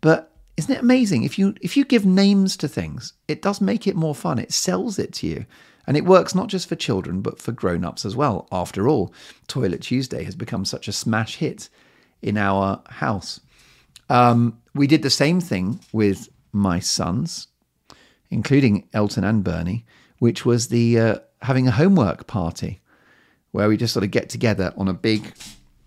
[0.00, 0.29] But
[0.60, 1.22] isn't it amazing?
[1.22, 4.38] If you if you give names to things, it does make it more fun.
[4.38, 5.46] It sells it to you.
[5.86, 8.46] And it works not just for children, but for grown ups as well.
[8.52, 9.14] After all,
[9.48, 11.70] Toilet Tuesday has become such a smash hit
[12.20, 13.40] in our house.
[14.10, 17.48] Um, we did the same thing with my sons,
[18.28, 19.86] including Elton and Bernie,
[20.18, 22.80] which was the uh, having a homework party
[23.52, 25.32] where we just sort of get together on a big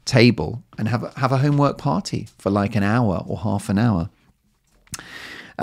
[0.06, 3.78] table and have a, have a homework party for like an hour or half an
[3.78, 4.10] hour.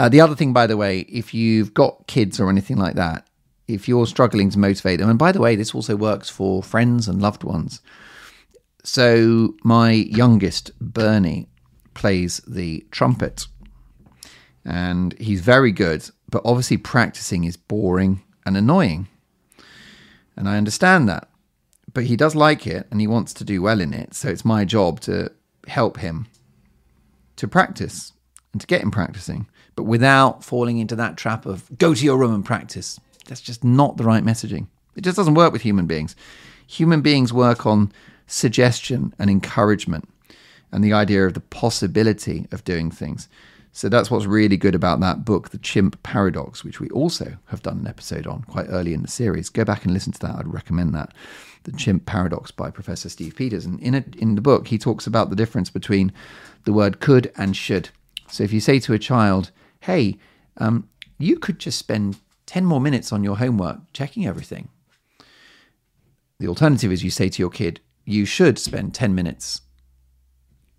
[0.00, 3.26] Uh, the other thing, by the way, if you've got kids or anything like that,
[3.68, 7.06] if you're struggling to motivate them, and by the way, this also works for friends
[7.06, 7.82] and loved ones.
[8.82, 11.50] So, my youngest, Bernie,
[11.92, 13.46] plays the trumpet,
[14.64, 19.06] and he's very good, but obviously, practicing is boring and annoying.
[20.34, 21.28] And I understand that.
[21.92, 24.14] But he does like it and he wants to do well in it.
[24.14, 25.30] So, it's my job to
[25.66, 26.26] help him
[27.36, 28.14] to practice
[28.52, 32.18] and to get him practicing, but without falling into that trap of go to your
[32.18, 34.66] room and practice that's just not the right messaging.
[34.96, 36.16] It just doesn't work with human beings.
[36.66, 37.92] Human beings work on
[38.26, 40.08] suggestion and encouragement
[40.72, 43.28] and the idea of the possibility of doing things.
[43.72, 47.62] So that's what's really good about that book, The Chimp Paradox, which we also have
[47.62, 49.48] done an episode on quite early in the series.
[49.48, 50.34] Go back and listen to that.
[50.34, 51.14] I'd recommend that.
[51.62, 53.64] The Chimp Paradox by Professor Steve Peters.
[53.64, 56.10] And in, a, in the book, he talks about the difference between
[56.64, 57.90] the word could and should.
[58.28, 60.18] So if you say to a child, hey,
[60.56, 60.88] um,
[61.18, 62.16] you could just spend
[62.46, 64.68] 10 more minutes on your homework checking everything.
[66.38, 69.60] The alternative is you say to your kid, you should spend 10 minutes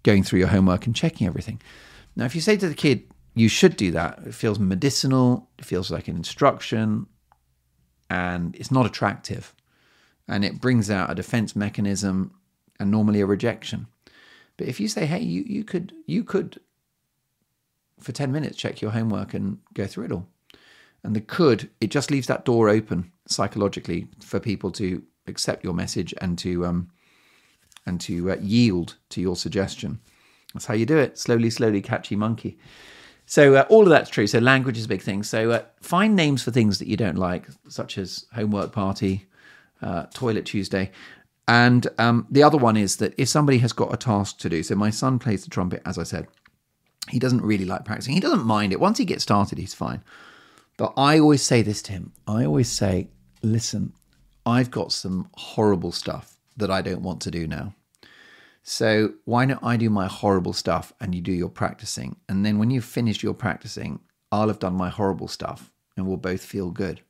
[0.04, 1.62] going through your homework and checking everything.
[2.16, 3.04] Now, if you say to the kid,
[3.36, 7.08] you should do that, it feels medicinal, it feels like an instruction,
[8.10, 9.56] and it's not attractive.
[10.28, 12.34] And it brings out a defense mechanism
[12.80, 13.88] and normally a rejection.
[14.58, 16.60] But if you say, hey, you, you could you could
[18.02, 20.28] for 10 minutes check your homework and go through it all.
[21.04, 25.74] And the could, it just leaves that door open psychologically for people to accept your
[25.74, 26.90] message and to um,
[27.86, 30.00] and to uh, yield to your suggestion.
[30.54, 31.18] That's how you do it.
[31.18, 32.60] Slowly, slowly, catchy monkey.
[33.26, 34.28] So uh, all of that's true.
[34.28, 35.24] So language is a big thing.
[35.24, 39.26] So uh, find names for things that you don't like, such as homework party,
[39.82, 40.92] uh, toilet Tuesday.
[41.48, 44.62] And um, the other one is that if somebody has got a task to do,
[44.64, 46.28] so my son plays the trumpet, as I said,
[47.10, 48.14] he doesn't really like practicing.
[48.14, 48.80] He doesn't mind it.
[48.80, 50.04] Once he gets started, he's fine.
[50.78, 52.14] But I always say this to him.
[52.28, 53.10] I always say,
[53.42, 53.94] listen,
[54.46, 57.74] I've got some horrible stuff that I don't want to do now.
[58.64, 62.18] So why don't I do my horrible stuff and you do your practicing?
[62.30, 64.00] And then when you've finished your practicing,
[64.32, 67.02] I'll have done my horrible stuff and we'll both feel good.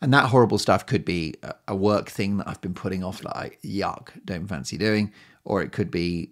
[0.00, 1.34] And that horrible stuff could be
[1.68, 5.12] a work thing that I've been putting off, like yuck, don't fancy doing,
[5.44, 6.30] or it could be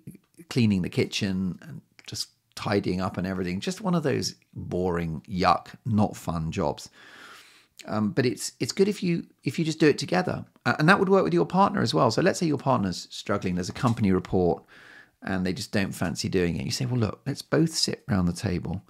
[0.49, 2.31] cleaning the kitchen and just
[2.61, 3.59] tidying up and everything.
[3.59, 6.91] Just one of those boring, yuck, not fun jobs.
[7.87, 10.87] Um, but it's it's good if you if you just do it together, uh, and
[10.89, 12.11] that would work with your partner as well.
[12.11, 13.55] So let's say your partner's struggling.
[13.55, 14.63] There's a company report,
[15.23, 16.67] and they just don't fancy doing it.
[16.67, 18.83] You say, well, look, let's both sit around the table.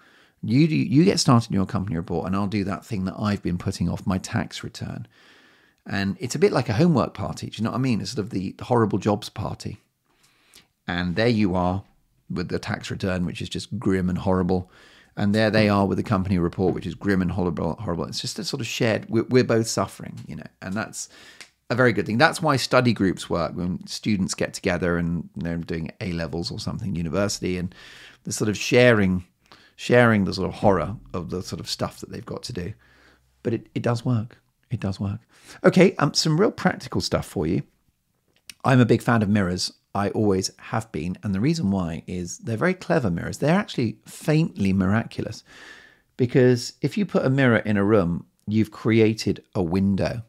[0.42, 3.14] You do, you get started in your company report, and I'll do that thing that
[3.16, 5.06] I've been putting off my tax return.
[5.86, 7.48] And it's a bit like a homework party.
[7.48, 8.00] Do you know what I mean?
[8.00, 9.78] It's sort of the horrible jobs party.
[10.88, 11.84] And there you are
[12.30, 14.70] with the tax return, which is just grim and horrible
[15.16, 17.74] and there they are with the company report, which is grim and horrible.
[17.74, 18.04] Horrible.
[18.04, 19.08] It's just a sort of shared.
[19.08, 21.08] We're, we're both suffering, you know, and that's
[21.68, 22.18] a very good thing.
[22.18, 26.58] That's why study groups work when students get together and they're doing A levels or
[26.58, 27.74] something, university, and
[28.24, 29.24] the sort of sharing,
[29.76, 32.72] sharing the sort of horror of the sort of stuff that they've got to do.
[33.42, 34.38] But it, it does work.
[34.70, 35.20] It does work.
[35.64, 37.62] Okay, um, some real practical stuff for you.
[38.64, 39.72] I'm a big fan of mirrors.
[39.94, 41.18] I always have been.
[41.22, 43.38] And the reason why is they're very clever mirrors.
[43.38, 45.42] They're actually faintly miraculous
[46.16, 50.22] because if you put a mirror in a room, you've created a window.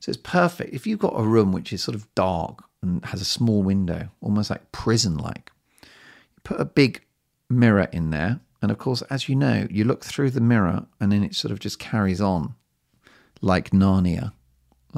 [0.00, 0.72] So it's perfect.
[0.72, 4.08] If you've got a room which is sort of dark and has a small window,
[4.20, 5.50] almost like prison like,
[5.82, 7.02] you put a big
[7.50, 8.40] mirror in there.
[8.62, 11.52] And of course, as you know, you look through the mirror and then it sort
[11.52, 12.54] of just carries on
[13.40, 14.32] like Narnia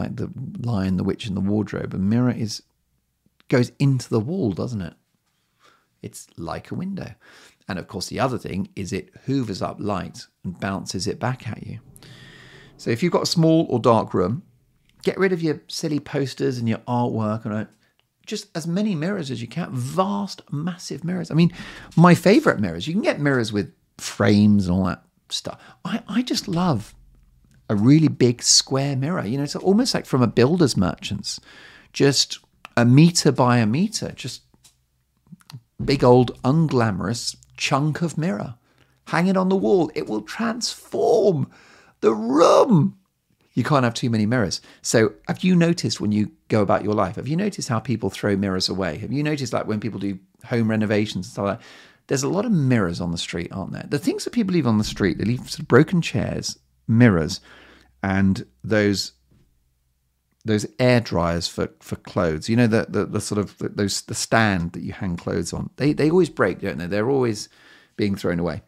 [0.00, 1.94] like the Lion, the Witch, and the Wardrobe.
[1.94, 2.62] A mirror is
[3.48, 4.94] goes into the wall, doesn't it?
[6.02, 7.14] It's like a window.
[7.68, 11.48] And of course, the other thing is it hoovers up light and bounces it back
[11.48, 11.80] at you.
[12.76, 14.42] So if you've got a small or dark room,
[15.02, 17.64] get rid of your silly posters and your artwork and uh,
[18.26, 19.68] just as many mirrors as you can.
[19.72, 21.30] Vast, massive mirrors.
[21.30, 21.52] I mean,
[21.96, 25.60] my favorite mirrors, you can get mirrors with frames and all that stuff.
[25.84, 26.94] I, I just love
[27.70, 29.24] a really big square mirror.
[29.24, 31.40] You know, it's almost like from a builder's merchant's,
[31.92, 32.40] just
[32.76, 34.42] a meter by a meter, just
[35.82, 38.56] big old unglamorous chunk of mirror.
[39.06, 39.90] Hang it on the wall.
[39.94, 41.48] It will transform
[42.00, 42.96] the room.
[43.54, 44.60] You can't have too many mirrors.
[44.82, 47.16] So, have you noticed when you go about your life?
[47.16, 48.98] Have you noticed how people throw mirrors away?
[48.98, 51.66] Have you noticed like when people do home renovations and stuff like that?
[52.08, 53.86] There's a lot of mirrors on the street, aren't there?
[53.88, 57.40] The things that people leave on the street, they leave sort of broken chairs, mirrors,
[58.02, 59.12] and those
[60.44, 62.48] those air dryers for, for clothes.
[62.48, 65.52] You know the, the, the sort of the, those the stand that you hang clothes
[65.52, 65.70] on.
[65.76, 66.86] They they always break, don't they?
[66.86, 67.48] They're always
[67.96, 68.62] being thrown away.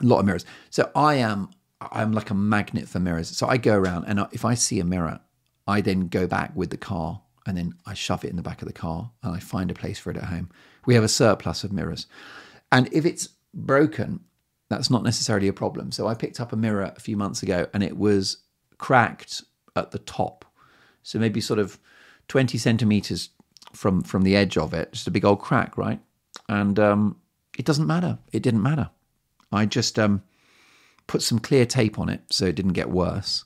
[0.00, 0.44] A lot of mirrors.
[0.70, 3.36] So I am I'm like a magnet for mirrors.
[3.36, 5.20] So I go around and if I see a mirror,
[5.66, 8.62] I then go back with the car and then I shove it in the back
[8.62, 10.50] of the car and I find a place for it at home.
[10.86, 12.06] We have a surplus of mirrors.
[12.70, 14.20] And if it's broken,
[14.68, 15.92] that's not necessarily a problem.
[15.92, 18.38] So I picked up a mirror a few months ago and it was
[18.82, 19.44] cracked
[19.76, 20.44] at the top.
[21.04, 21.78] So maybe sort of
[22.26, 23.30] 20 centimeters
[23.72, 26.00] from from the edge of it, just a big old crack, right?
[26.48, 27.16] And um,
[27.56, 28.18] it doesn't matter.
[28.32, 28.90] It didn't matter.
[29.52, 30.22] I just um,
[31.06, 33.44] put some clear tape on it so it didn't get worse.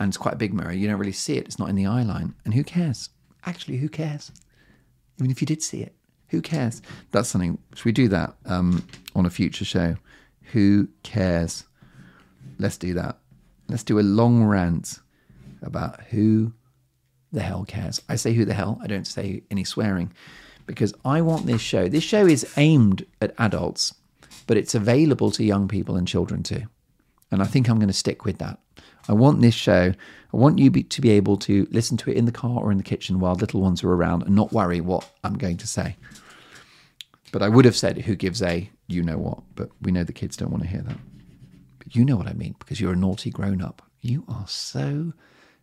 [0.00, 0.72] and it's quite a big mirror.
[0.72, 1.44] You don't really see it.
[1.44, 2.34] It's not in the eye line.
[2.44, 3.10] And who cares?
[3.44, 4.32] Actually, who cares?
[5.18, 5.94] Even if you did see it,
[6.28, 6.80] who cares?
[7.12, 7.58] That's something.
[7.74, 8.82] Should we do that um,
[9.14, 9.96] on a future show?
[10.52, 11.64] Who cares?
[12.58, 13.18] Let's do that.
[13.68, 14.98] Let's do a long rant
[15.62, 16.52] about who
[17.32, 18.00] the hell cares.
[18.08, 18.78] I say who the hell.
[18.82, 20.12] I don't say any swearing
[20.66, 21.88] because I want this show.
[21.88, 23.94] This show is aimed at adults,
[24.46, 26.62] but it's available to young people and children too.
[27.30, 28.58] And I think I'm going to stick with that.
[29.08, 29.92] I want this show,
[30.32, 32.72] I want you be, to be able to listen to it in the car or
[32.72, 35.66] in the kitchen while little ones are around and not worry what I'm going to
[35.66, 35.96] say.
[37.32, 39.42] But I would have said, who gives a you know what?
[39.54, 40.98] But we know the kids don't want to hear that.
[41.94, 43.82] You know what I mean because you're a naughty grown up.
[44.00, 45.12] You are so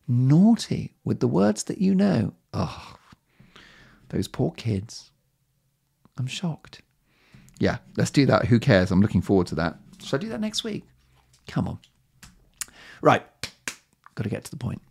[0.07, 2.33] naughty with the words that you know.
[2.53, 2.95] Oh,
[4.09, 5.11] those poor kids.
[6.17, 6.81] I'm shocked.
[7.59, 8.45] Yeah, let's do that.
[8.45, 8.91] Who cares?
[8.91, 9.77] I'm looking forward to that.
[10.01, 10.85] Should I do that next week?
[11.47, 11.79] Come on.
[13.01, 13.23] Right.
[14.15, 14.81] Got to get to the point.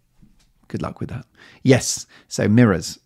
[0.68, 1.24] Good luck with that.
[1.62, 2.07] Yes.
[2.29, 2.98] So mirrors.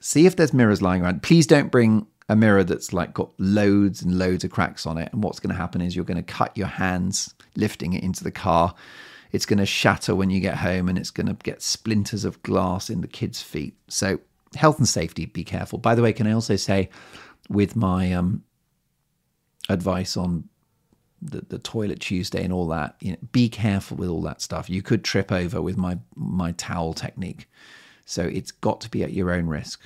[0.00, 1.22] See if there's mirrors lying around.
[1.22, 5.12] Please don't bring a mirror that's like got loads and loads of cracks on it.
[5.12, 8.24] And what's going to happen is you're going to cut your hands lifting it into
[8.24, 8.74] the car.
[9.32, 12.42] It's going to shatter when you get home and it's going to get splinters of
[12.42, 13.76] glass in the kids' feet.
[13.88, 14.18] So,
[14.54, 15.78] health and safety, be careful.
[15.78, 16.88] By the way, can I also say,
[17.50, 18.44] with my um,
[19.68, 20.48] advice on
[21.20, 24.70] the, the toilet Tuesday and all that, you know, be careful with all that stuff.
[24.70, 27.46] You could trip over with my my towel technique.
[28.06, 29.82] So it's got to be at your own risk.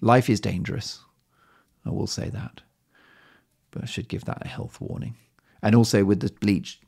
[0.00, 1.00] Life is dangerous.
[1.88, 2.60] I will say that.
[3.70, 5.16] But I should give that a health warning.
[5.62, 6.80] And also with the bleach,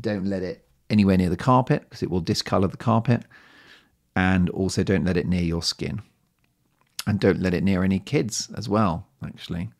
[0.00, 3.24] don't let it anywhere near the carpet because it will discolor the carpet.
[4.16, 6.02] And also don't let it near your skin.
[7.06, 9.70] And don't let it near any kids as well, actually.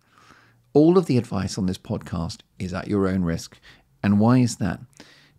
[0.73, 3.59] All of the advice on this podcast is at your own risk.
[4.03, 4.81] And why is that?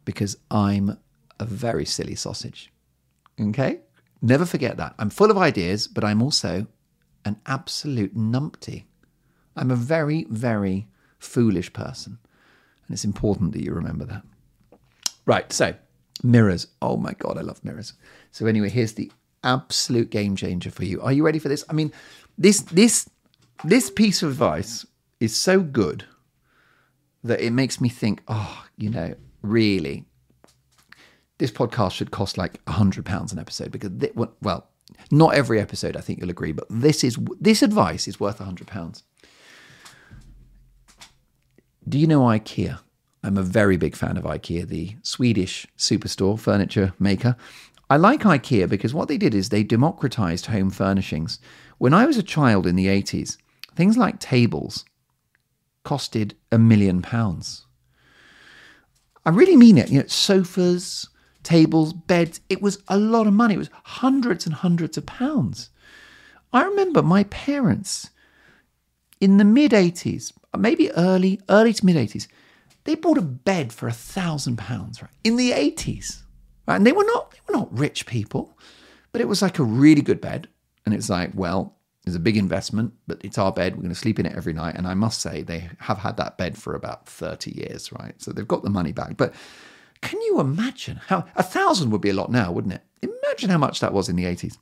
[0.06, 0.98] Because I'm
[1.40, 2.72] a very silly sausage.
[3.40, 3.80] Okay?
[4.22, 4.96] Never forget that.
[5.00, 6.68] I'm full of ideas, but I'm also
[7.26, 8.84] an absolute numpty.
[9.60, 10.88] I'm a very, very
[11.20, 12.18] foolish person.
[12.88, 14.24] And it's important that you remember that.
[15.26, 15.76] Right, so
[16.24, 16.68] mirrors.
[16.82, 17.94] Oh my God, I love mirrors.
[18.32, 19.12] So, anyway, here's the
[19.44, 21.02] absolute game changer for you.
[21.02, 21.64] Are you ready for this?
[21.70, 21.92] I mean,
[22.38, 23.10] this this
[23.64, 24.86] this piece of advice
[25.20, 26.06] is so good
[27.24, 30.06] that it makes me think, oh, you know, really,
[31.38, 34.70] this podcast should cost like a hundred pounds an episode because, th- well,
[35.12, 38.46] not every episode, I think you'll agree, but this is this advice is worth a
[38.46, 39.04] hundred pounds.
[41.88, 42.80] Do you know IKEA?
[43.24, 47.36] I'm a very big fan of IKEA, the Swedish superstore furniture maker.
[47.90, 51.40] I like IKEA because what they did is they democratized home furnishings.
[51.78, 53.38] When I was a child in the 80s,
[53.76, 54.86] things like tables
[55.84, 57.66] costed a million pounds.
[59.26, 59.90] I really mean it.
[59.90, 61.10] You know, sofas,
[61.44, 63.56] tables, beds, it was a lot of money.
[63.56, 65.70] It was hundreds and hundreds of pounds.
[66.54, 68.12] I remember my parents
[69.20, 72.28] in the mid 80s, maybe early, early to mid 80s,
[72.86, 75.12] they bought a bed for a thousand pounds, right?
[75.24, 76.24] In the 80s.
[76.68, 76.76] Right?
[76.76, 78.58] And they were not they were not rich people,
[79.12, 80.48] but it was like a really good bed.
[80.86, 83.76] And it's like, well, it's a big investment, but it's our bed.
[83.76, 84.76] We're going to sleep in it every night.
[84.76, 88.20] And I must say, they have had that bed for about 30 years, right?
[88.22, 89.18] So they've got the money back.
[89.18, 89.34] But
[90.02, 92.84] can you imagine how a thousand would be a lot now, wouldn't it?
[93.02, 94.58] Imagine how much that was in the 80s.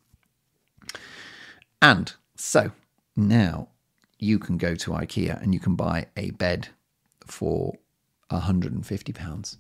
[1.82, 2.72] And so
[3.16, 3.70] now
[4.20, 6.70] you can go to IKEA and you can buy a bed
[7.26, 7.74] for
[8.30, 9.58] 150 pounds.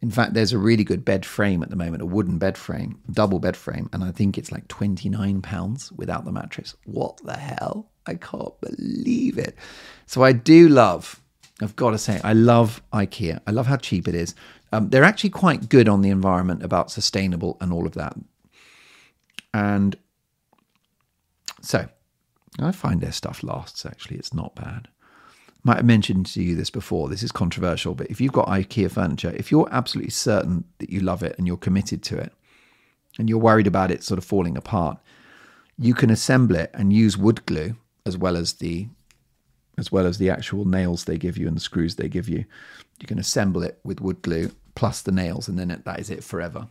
[0.00, 3.00] In fact, there's a really good bed frame at the moment, a wooden bed frame,
[3.10, 6.74] double bed frame, and I think it's like 29 pounds without the mattress.
[6.84, 7.90] What the hell?
[8.06, 9.56] I can't believe it.
[10.06, 11.20] So I do love,
[11.60, 13.40] I've got to say, I love IKEA.
[13.46, 14.34] I love how cheap it is.
[14.72, 18.16] Um, they're actually quite good on the environment about sustainable and all of that.
[19.52, 19.96] And
[21.60, 21.88] so
[22.66, 24.16] I find their stuff lasts, actually.
[24.16, 24.88] It's not bad
[25.64, 27.08] might have mentioned to you this before.
[27.08, 31.00] This is controversial, but if you've got IKEA furniture, if you're absolutely certain that you
[31.00, 32.32] love it and you're committed to it,
[33.18, 34.98] and you're worried about it sort of falling apart,
[35.78, 38.88] you can assemble it and use wood glue as well as the
[39.76, 42.44] as well as the actual nails they give you and the screws they give you.
[43.00, 46.24] You can assemble it with wood glue plus the nails, and then that is it
[46.24, 46.66] forever.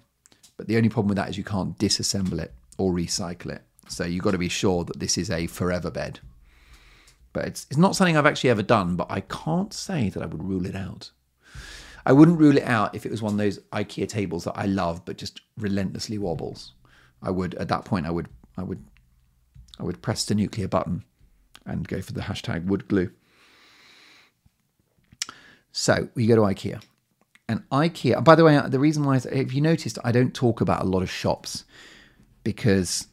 [0.58, 3.62] But the only problem with that is you can't disassemble it or recycle it.
[3.88, 6.20] So you've got to be sure that this is a forever bed
[7.38, 10.26] but it's, it's not something I've actually ever done, but I can't say that I
[10.26, 11.12] would rule it out.
[12.04, 14.66] I wouldn't rule it out if it was one of those IKEA tables that I
[14.66, 16.74] love but just relentlessly wobbles.
[17.22, 18.28] I would at that point I would
[18.58, 18.84] I would
[19.80, 21.04] I would press the nuclear button
[21.64, 23.12] and go for the hashtag wood glue.
[25.72, 26.82] So you go to IKEA
[27.48, 30.60] And IKEA, by the way, the reason why, is if you noticed, I don't talk
[30.60, 31.66] about a lot of shops
[32.44, 33.10] because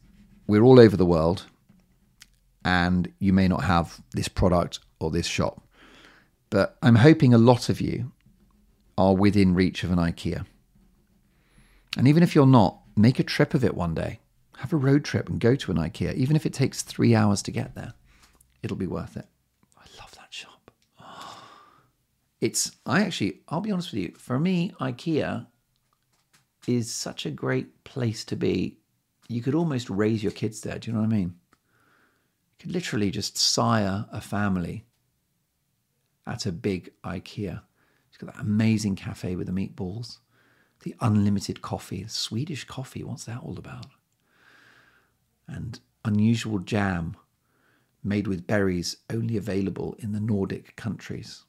[0.47, 1.47] we're all over the world
[2.65, 5.63] and you may not have this product or this shop.
[6.51, 8.13] But I'm hoping a lot of you
[8.97, 10.47] are within reach of an IKEA.
[11.97, 14.21] And even if you're not, make a trip of it one day.
[14.59, 17.43] Have a road trip and go to an IKEA, even if it takes three hours
[17.43, 17.93] to get there.
[18.63, 19.27] It'll be worth it.
[19.77, 20.71] I love that shop.
[22.41, 25.47] It's, I actually, I'll be honest with you, for me, IKEA
[26.67, 28.79] is such a great place to be.
[29.29, 30.79] You could almost raise your kids there.
[30.79, 31.35] Do you know what I mean?
[32.53, 34.85] You could literally just sire a family
[36.27, 37.63] at a big IKEA.
[38.09, 40.19] It's got that amazing cafe with the meatballs,
[40.83, 43.03] the unlimited coffee, Swedish coffee.
[43.03, 43.87] What's that all about?
[45.49, 47.17] And unusual jam
[48.03, 51.45] made with berries only available in the Nordic countries.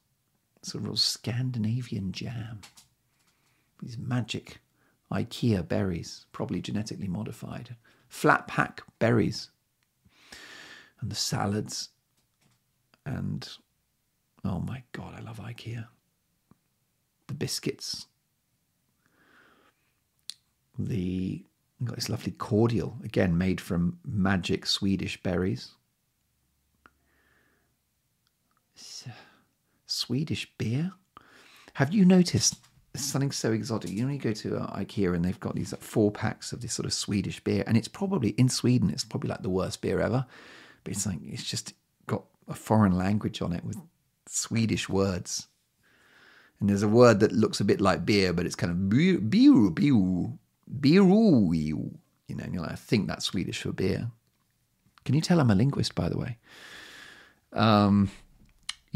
[0.56, 2.60] It's a real Scandinavian jam.
[3.82, 4.58] These magic
[5.12, 7.76] IKEA berries, probably genetically modified.
[8.08, 9.50] Flat pack berries.
[11.00, 11.90] And the salads.
[13.04, 13.48] And
[14.44, 15.86] oh my God, I love IKEA.
[17.28, 18.06] The biscuits.
[20.78, 21.44] The
[21.84, 25.72] got this lovely cordial, again made from magic Swedish berries.
[29.86, 30.92] Swedish beer.
[31.74, 32.56] Have you noticed
[33.04, 33.90] something so exotic?
[33.90, 36.60] You know, you go to uh, IKEA and they've got these like, four packs of
[36.60, 39.80] this sort of Swedish beer, and it's probably in Sweden, it's probably like the worst
[39.82, 40.26] beer ever.
[40.84, 41.74] But it's like it's just
[42.06, 43.76] got a foreign language on it with
[44.26, 45.48] Swedish words.
[46.60, 49.18] And there's a word that looks a bit like beer, but it's kind of beer,
[49.18, 50.38] beer, beer,
[50.80, 54.10] beer, you know, and you're like, I think that's Swedish for beer.
[55.04, 56.38] Can you tell I'm a linguist, by the way?
[57.52, 58.10] Um,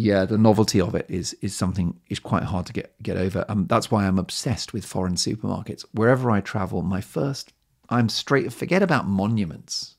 [0.01, 3.45] yeah, the novelty of it is is something is quite hard to get get over.
[3.49, 5.85] Um, that's why I'm obsessed with foreign supermarkets.
[5.93, 7.53] Wherever I travel, my first
[7.91, 9.97] I'm straight forget about monuments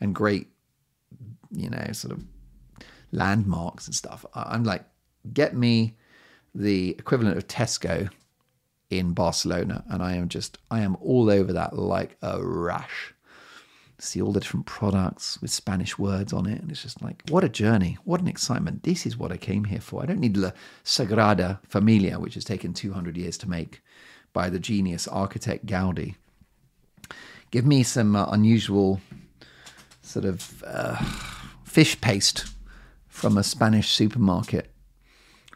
[0.00, 0.48] and great,
[1.52, 2.24] you know, sort of
[3.12, 4.24] landmarks and stuff.
[4.34, 4.84] I'm like,
[5.32, 5.96] get me
[6.54, 8.10] the equivalent of Tesco
[8.90, 13.14] in Barcelona, and I am just I am all over that like a rash
[13.98, 16.60] see all the different products with Spanish words on it.
[16.60, 17.98] And it's just like, what a journey.
[18.04, 18.82] What an excitement.
[18.82, 20.02] This is what I came here for.
[20.02, 20.52] I don't need La
[20.84, 23.80] Sagrada Familia, which has taken 200 years to make
[24.32, 26.16] by the genius architect Gaudi.
[27.50, 29.00] Give me some uh, unusual
[30.02, 30.96] sort of uh,
[31.64, 32.46] fish paste
[33.08, 34.70] from a Spanish supermarket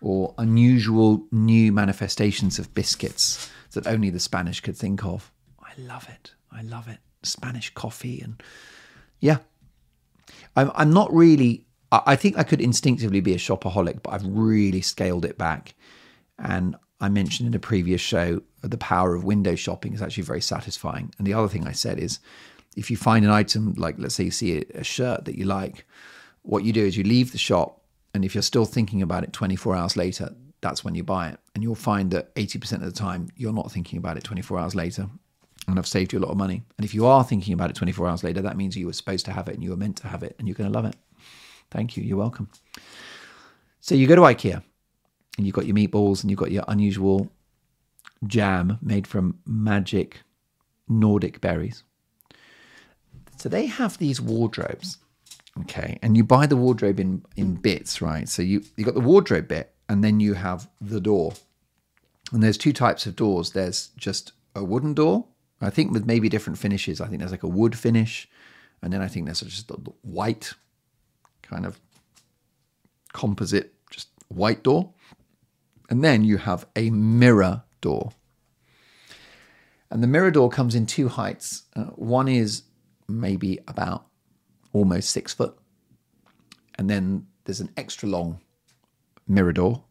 [0.00, 5.30] or unusual new manifestations of biscuits that only the Spanish could think of.
[5.62, 6.32] I love it.
[6.52, 6.98] I love it.
[7.22, 8.42] Spanish coffee and
[9.20, 9.38] yeah.
[10.56, 14.80] I'm I'm not really I think I could instinctively be a shopaholic, but I've really
[14.80, 15.74] scaled it back.
[16.38, 20.40] And I mentioned in a previous show the power of window shopping is actually very
[20.40, 21.12] satisfying.
[21.18, 22.20] And the other thing I said is
[22.76, 25.84] if you find an item like let's say you see a, shirt that you like,
[26.42, 27.82] what you do is you leave the shop
[28.14, 31.38] and if you're still thinking about it 24 hours later, that's when you buy it.
[31.54, 34.74] And you'll find that 80% of the time you're not thinking about it 24 hours
[34.74, 35.08] later
[35.70, 36.62] and I've saved you a lot of money.
[36.78, 39.24] And if you are thinking about it 24 hours later, that means you were supposed
[39.26, 40.84] to have it and you were meant to have it and you're going to love
[40.84, 40.96] it.
[41.70, 42.02] Thank you.
[42.02, 42.48] You're welcome.
[43.80, 44.62] So you go to IKEA
[45.36, 47.30] and you've got your meatballs and you've got your unusual
[48.26, 50.20] jam made from magic
[50.88, 51.84] Nordic berries.
[53.36, 54.98] So they have these wardrobes.
[55.60, 55.98] Okay.
[56.02, 58.28] And you buy the wardrobe in, in bits, right?
[58.28, 61.32] So you, you got the wardrobe bit and then you have the door.
[62.32, 63.50] And there's two types of doors.
[63.50, 65.26] There's just a wooden door
[65.60, 67.00] I think with maybe different finishes.
[67.00, 68.28] I think there's like a wood finish,
[68.82, 70.54] and then I think there's just a white
[71.42, 71.78] kind of
[73.12, 74.92] composite, just white door.
[75.90, 78.12] And then you have a mirror door.
[79.90, 81.64] And the mirror door comes in two heights.
[81.74, 82.62] Uh, one is
[83.08, 84.06] maybe about
[84.72, 85.58] almost six foot.
[86.76, 88.40] And then there's an extra long
[89.26, 89.82] mirror door,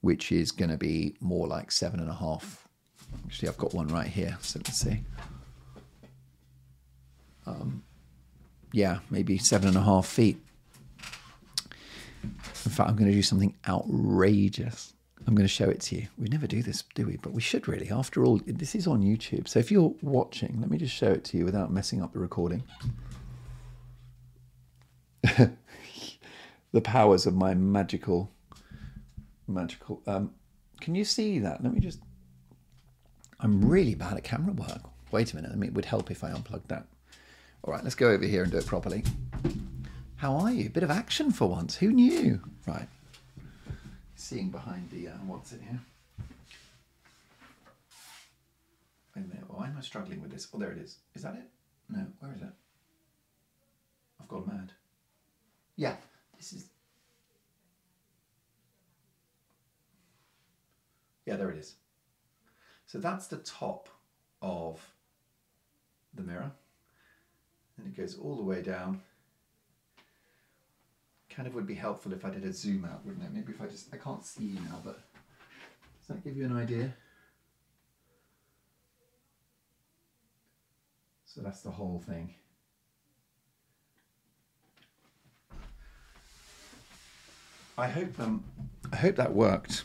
[0.00, 2.63] which is going to be more like seven and a half
[3.24, 4.36] Actually, I've got one right here.
[4.40, 5.00] So let's see.
[7.46, 7.82] Um,
[8.72, 10.40] yeah, maybe seven and a half feet.
[12.22, 14.94] In fact, I'm going to do something outrageous.
[15.26, 16.08] I'm going to show it to you.
[16.18, 17.16] We never do this, do we?
[17.16, 17.90] But we should really.
[17.90, 19.48] After all, this is on YouTube.
[19.48, 22.18] So if you're watching, let me just show it to you without messing up the
[22.18, 22.62] recording.
[26.72, 28.30] the powers of my magical,
[29.46, 30.02] magical.
[30.06, 30.32] Um,
[30.80, 31.62] can you see that?
[31.62, 32.00] Let me just
[33.40, 34.80] I'm really bad at camera work.
[35.10, 36.86] Wait a minute, I mean, it would help if I unplugged that.
[37.62, 39.04] All right, let's go over here and do it properly.
[40.16, 40.70] How are you?
[40.70, 41.76] Bit of action for once.
[41.76, 42.40] Who knew?
[42.66, 42.88] Right.
[44.16, 45.80] Seeing behind the, uh, what's it here?
[49.14, 49.44] Wait a minute.
[49.48, 50.48] Why am I struggling with this?
[50.52, 50.98] Oh, there it is.
[51.14, 51.48] Is that it?
[51.88, 52.06] No.
[52.18, 52.48] Where is it?
[54.20, 54.72] I've gone mad.
[55.76, 55.96] Yeah.
[56.36, 56.66] This is.
[61.26, 61.74] Yeah, there it is.
[62.94, 63.88] So that's the top
[64.40, 64.80] of
[66.14, 66.52] the mirror.
[67.76, 69.00] And it goes all the way down.
[71.28, 73.32] Kind of would be helpful if I did a zoom out, wouldn't it?
[73.34, 75.00] Maybe if I just, I can't see you now, but
[75.98, 76.94] does that give you an idea?
[81.24, 82.32] So that's the whole thing.
[87.76, 88.44] I hope um,
[88.92, 89.82] I hope that worked.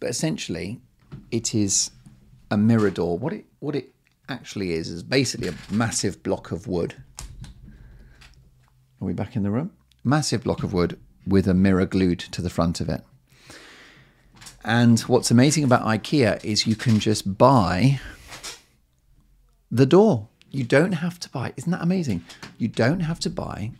[0.00, 0.80] But essentially,
[1.30, 1.90] it is
[2.50, 3.18] a mirror door.
[3.18, 3.92] What it what it
[4.28, 6.94] actually is is basically a massive block of wood.
[9.00, 9.72] Are we back in the room?
[10.04, 13.02] Massive block of wood with a mirror glued to the front of it.
[14.64, 18.00] And what's amazing about IKEA is you can just buy
[19.70, 20.28] the door.
[20.50, 22.24] You don't have to buy, isn't that amazing?
[22.58, 23.72] You don't have to buy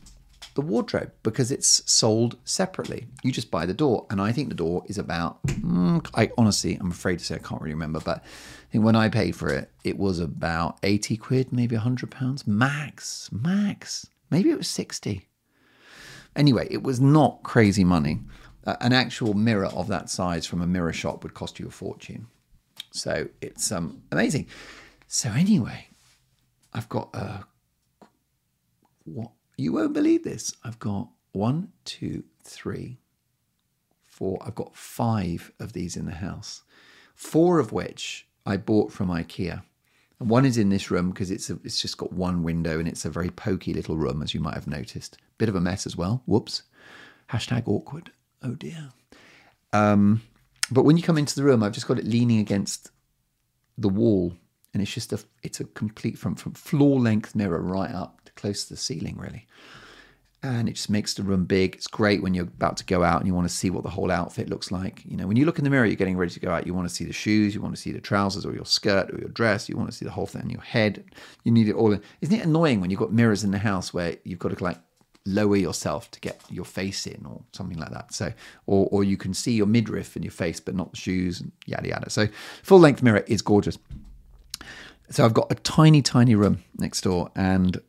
[0.56, 3.06] the wardrobe because it's sold separately.
[3.22, 4.06] You just buy the door.
[4.10, 7.38] And I think the door is about, mm, I honestly, I'm afraid to say I
[7.38, 11.18] can't really remember, but I think when I paid for it, it was about 80
[11.18, 14.06] quid, maybe 100 pounds, max, max.
[14.30, 15.28] Maybe it was 60.
[16.34, 18.20] Anyway, it was not crazy money.
[18.66, 21.70] Uh, an actual mirror of that size from a mirror shop would cost you a
[21.70, 22.26] fortune.
[22.92, 24.46] So it's um, amazing.
[25.06, 25.86] So anyway,
[26.72, 27.44] I've got a
[29.04, 30.54] what you won't believe this.
[30.64, 32.98] I've got one, two, three,
[34.06, 34.38] four.
[34.44, 36.62] I've got five of these in the house.
[37.14, 39.62] Four of which I bought from IKEA.
[40.18, 42.88] And one is in this room because it's a, it's just got one window and
[42.88, 45.18] it's a very pokey little room, as you might have noticed.
[45.38, 46.22] Bit of a mess as well.
[46.26, 46.62] Whoops.
[47.30, 48.12] Hashtag awkward.
[48.42, 48.90] Oh dear.
[49.72, 50.22] Um,
[50.70, 52.90] but when you come into the room, I've just got it leaning against
[53.76, 54.32] the wall
[54.76, 58.64] and it's just a it's a complete from from floor length mirror right up close
[58.64, 59.46] to the ceiling really.
[60.42, 61.74] And it just makes the room big.
[61.74, 63.90] It's great when you're about to go out and you want to see what the
[63.90, 65.02] whole outfit looks like.
[65.04, 66.74] You know when you look in the mirror you're getting ready to go out you
[66.74, 69.18] want to see the shoes you want to see the trousers or your skirt or
[69.18, 71.04] your dress you want to see the whole thing on your head.
[71.44, 72.02] You need it all in.
[72.20, 74.78] Isn't it annoying when you've got mirrors in the house where you've got to like
[75.24, 78.14] lower yourself to get your face in or something like that?
[78.14, 78.32] So
[78.66, 81.50] or or you can see your midriff and your face but not the shoes and
[81.64, 82.10] yada yada.
[82.10, 82.28] So
[82.62, 83.78] full length mirror is gorgeous.
[85.10, 87.80] So I've got a tiny, tiny room next door, and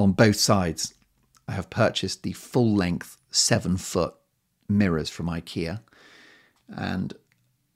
[0.00, 0.94] on both sides,
[1.46, 4.14] I have purchased the full length seven foot
[4.68, 5.80] mirrors from IKEA,
[6.68, 7.12] and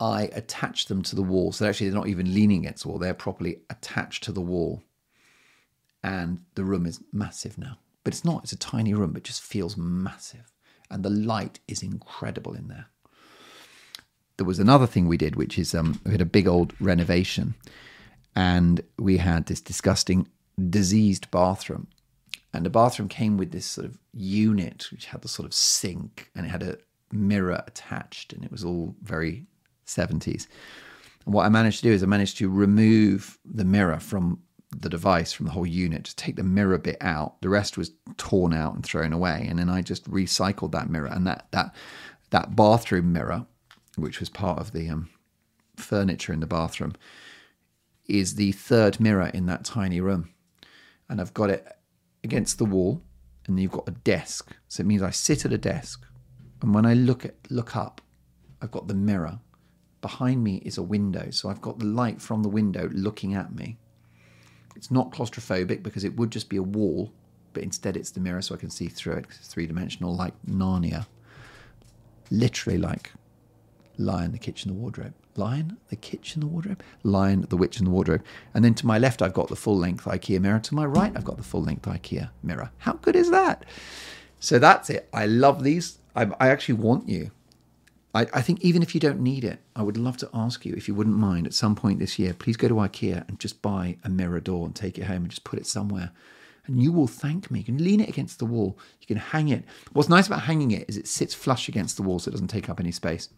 [0.01, 1.53] I attach them to the wall.
[1.53, 4.83] So actually, they're not even leaning against the wall; they're properly attached to the wall.
[6.03, 8.45] And the room is massive now, but it's not.
[8.45, 10.53] It's a tiny room, but just feels massive,
[10.91, 12.87] and the light is incredible in there.
[14.37, 17.55] There was another thing we did, which is um, we had a big old renovation
[18.35, 20.27] and we had this disgusting
[20.71, 21.87] diseased bathroom.
[22.55, 26.31] And the bathroom came with this sort of unit which had the sort of sink
[26.35, 26.79] and it had a
[27.13, 29.47] mirror attached, and it was all very
[29.87, 30.47] 70s.
[31.25, 34.41] And what I managed to do is I managed to remove the mirror from
[34.77, 37.41] the device, from the whole unit, to take the mirror bit out.
[37.41, 39.47] The rest was torn out and thrown away.
[39.49, 41.75] And then I just recycled that mirror and that that
[42.31, 43.47] that bathroom mirror,
[43.97, 45.09] which was part of the um,
[45.77, 46.95] furniture in the bathroom,
[48.07, 50.31] is the third mirror in that tiny room.
[51.09, 51.67] And I've got it
[52.25, 53.03] against the wall,
[53.47, 54.53] and you've got a desk.
[54.69, 56.05] So it means I sit at a desk,
[56.63, 58.01] and when I look at look up,
[58.61, 59.39] I've got the mirror.
[60.01, 63.55] Behind me is a window, so I've got the light from the window looking at
[63.55, 63.79] me.
[64.77, 67.13] It's not claustrophobic because it would just be a wall,
[67.53, 69.27] but instead it's the mirror so I can see through it.
[69.29, 71.07] It's three dimensional, like Narnia.
[72.31, 73.13] Literally like
[73.97, 75.15] Lie in the Kitchen, the Wardrobe.
[75.37, 76.83] Lion, the Kitchen, the Wardrobe.
[77.03, 78.23] Lion, the Witch, and the Wardrobe.
[78.53, 80.61] And then to my left, I've got the full length IKEA mirror.
[80.61, 82.71] To my right, I've got the full length IKEA mirror.
[82.79, 83.65] How good is that?
[84.41, 85.09] So that's it.
[85.13, 85.99] I love these.
[86.15, 87.31] I, I actually want you.
[88.15, 90.75] I, I think even if you don't need it, I would love to ask you
[90.75, 93.63] if you wouldn't mind at some point this year, please go to IKEA and just
[93.63, 96.13] buy a mirror door and take it home and just put it somewhere
[96.67, 97.61] and you will thank me.
[97.61, 98.79] You can lean it against the wall.
[99.01, 99.65] You can hang it.
[99.93, 102.49] What's nice about hanging it is it sits flush against the wall so it doesn't
[102.49, 103.29] take up any space.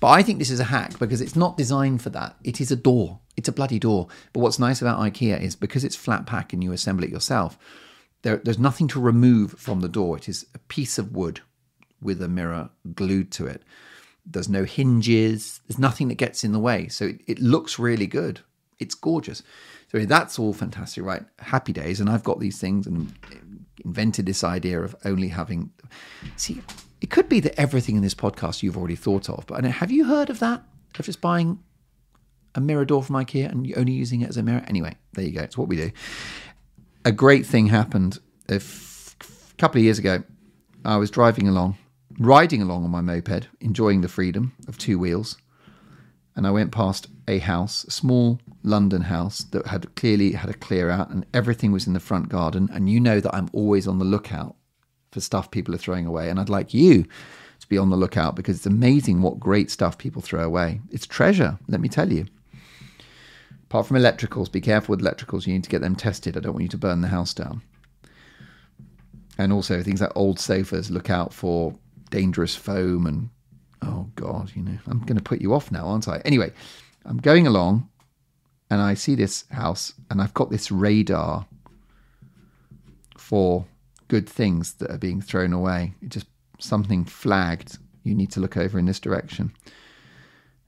[0.00, 2.36] But I think this is a hack because it's not designed for that.
[2.42, 3.20] It is a door.
[3.36, 4.08] It's a bloody door.
[4.32, 7.58] But what's nice about IKEA is because it's flat pack and you assemble it yourself,
[8.22, 10.16] there, there's nothing to remove from the door.
[10.16, 11.40] It is a piece of wood
[12.00, 13.62] with a mirror glued to it.
[14.24, 15.60] There's no hinges.
[15.68, 16.88] There's nothing that gets in the way.
[16.88, 18.40] So it, it looks really good.
[18.78, 19.42] It's gorgeous.
[19.92, 21.24] So that's all fantastic, right?
[21.38, 22.00] Happy days.
[22.00, 23.12] And I've got these things and
[23.84, 25.70] invented this idea of only having.
[26.36, 26.62] See,
[27.00, 30.04] it could be that everything in this podcast you've already thought of, but have you
[30.04, 30.62] heard of that?
[30.98, 31.60] Of just buying
[32.54, 34.64] a mirror door from IKEA and only using it as a mirror?
[34.66, 35.42] Anyway, there you go.
[35.42, 35.90] It's what we do.
[37.04, 39.16] A great thing happened a f-
[39.56, 40.22] couple of years ago.
[40.84, 41.78] I was driving along,
[42.18, 45.38] riding along on my moped, enjoying the freedom of two wheels,
[46.36, 50.54] and I went past a house, a small London house that had clearly had a
[50.54, 52.68] clear out, and everything was in the front garden.
[52.72, 54.56] And you know that I'm always on the lookout
[55.10, 57.04] for stuff people are throwing away, and I'd like you
[57.60, 60.80] to be on the lookout because it's amazing what great stuff people throw away.
[60.90, 62.26] It's treasure, let me tell you.
[63.64, 65.46] Apart from electricals, be careful with electricals.
[65.46, 66.36] You need to get them tested.
[66.36, 67.62] I don't want you to burn the house down.
[69.38, 71.74] And also things like old sofas, look out for
[72.10, 73.30] dangerous foam and
[73.82, 76.18] oh god, you know, I'm going to put you off now, aren't I?
[76.24, 76.52] Anyway,
[77.04, 77.88] I'm going along
[78.70, 81.46] and I see this house and I've got this radar
[83.16, 83.64] for
[84.10, 85.94] good things that are being thrown away.
[86.02, 86.26] It just
[86.58, 87.78] something flagged.
[88.02, 89.52] You need to look over in this direction.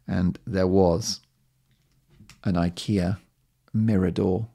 [0.06, 1.20] And there was
[2.44, 3.18] an IKEA
[3.74, 4.46] mirror door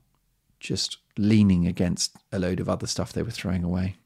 [0.61, 3.97] just leaning against a load of other stuff they were throwing away.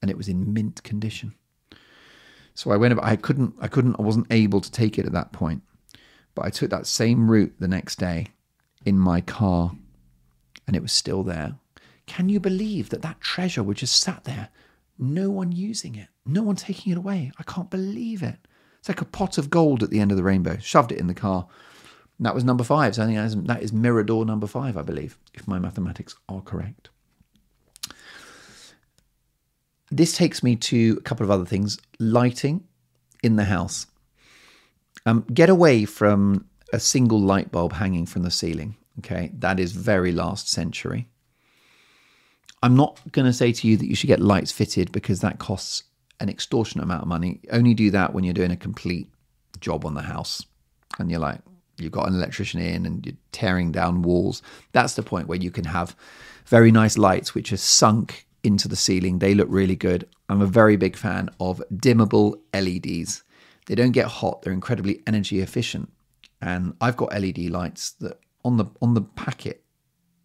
[0.00, 1.34] And it was in mint condition.
[2.54, 5.12] So I went about, I couldn't I couldn't I wasn't able to take it at
[5.12, 5.62] that point.
[6.34, 8.28] But I took that same route the next day
[8.86, 9.72] in my car
[10.66, 11.56] and it was still there.
[12.06, 14.48] Can you believe that that treasure was just sat there?
[14.98, 17.32] No one using it, no one taking it away.
[17.38, 18.38] I can't believe it.
[18.78, 20.58] It's like a pot of gold at the end of the rainbow.
[20.58, 21.46] Shoved it in the car.
[22.18, 22.94] And that was number five.
[22.94, 25.58] So I think that is, that is mirror door number five, I believe, if my
[25.58, 26.90] mathematics are correct.
[29.90, 31.78] This takes me to a couple of other things.
[31.98, 32.64] Lighting
[33.22, 33.86] in the house.
[35.04, 38.76] Um, get away from a single light bulb hanging from the ceiling.
[39.00, 41.08] Okay, that is very last century.
[42.62, 45.38] I'm not going to say to you that you should get lights fitted because that
[45.38, 45.84] costs
[46.20, 47.40] an extortionate amount of money.
[47.52, 49.08] Only do that when you're doing a complete
[49.60, 50.44] job on the house
[50.98, 51.40] and you're like,
[51.78, 54.42] you've got an electrician in and you're tearing down walls.
[54.72, 55.94] That's the point where you can have
[56.46, 59.18] very nice lights which are sunk into the ceiling.
[59.18, 60.08] They look really good.
[60.28, 63.22] I'm a very big fan of dimmable LEDs.
[63.66, 65.92] They don't get hot, they're incredibly energy efficient.
[66.40, 69.64] And I've got LED lights that on the on the packet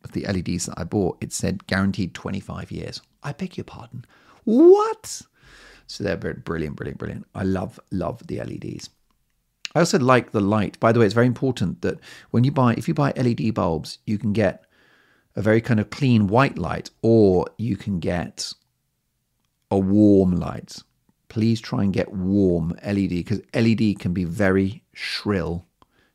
[0.04, 3.02] of the LEDs that I bought, it said guaranteed 25 years.
[3.24, 4.06] I beg your pardon.
[4.44, 5.22] What?
[5.88, 7.28] So they're brilliant, brilliant, brilliant.
[7.36, 8.90] I love, love the LEDs.
[9.76, 10.80] I also like the light.
[10.80, 12.00] By the way, it's very important that
[12.32, 14.66] when you buy, if you buy LED bulbs, you can get
[15.36, 18.54] a very kind of clean white light or you can get
[19.70, 20.78] a warm light.
[21.30, 25.66] Please try and get warm LED because LED can be very shrill.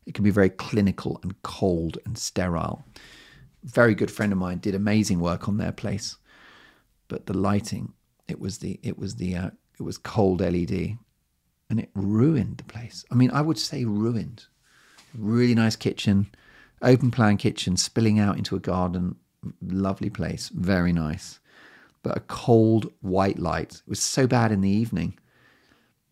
[0.05, 2.85] It can be very clinical and cold and sterile
[3.67, 6.17] very good friend of mine did amazing work on their place,
[7.09, 7.93] but the lighting
[8.29, 10.99] it was the it was the uh, it was cold LED,
[11.71, 13.05] and it ruined the place.
[13.11, 14.47] I mean, I would say ruined.
[15.15, 16.31] Really nice kitchen,
[16.83, 19.17] open plan kitchen, spilling out into a garden.
[19.63, 21.39] Lovely place, very nice.
[22.03, 23.75] But a cold white light.
[23.87, 25.19] It was so bad in the evening.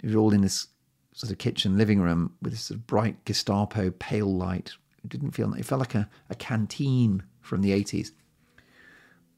[0.02, 0.68] It was all in this
[1.12, 4.72] sort of kitchen living room with this sort of bright Gestapo pale light.
[5.02, 5.52] It didn't feel.
[5.55, 8.11] It felt like a, a canteen from the 80s.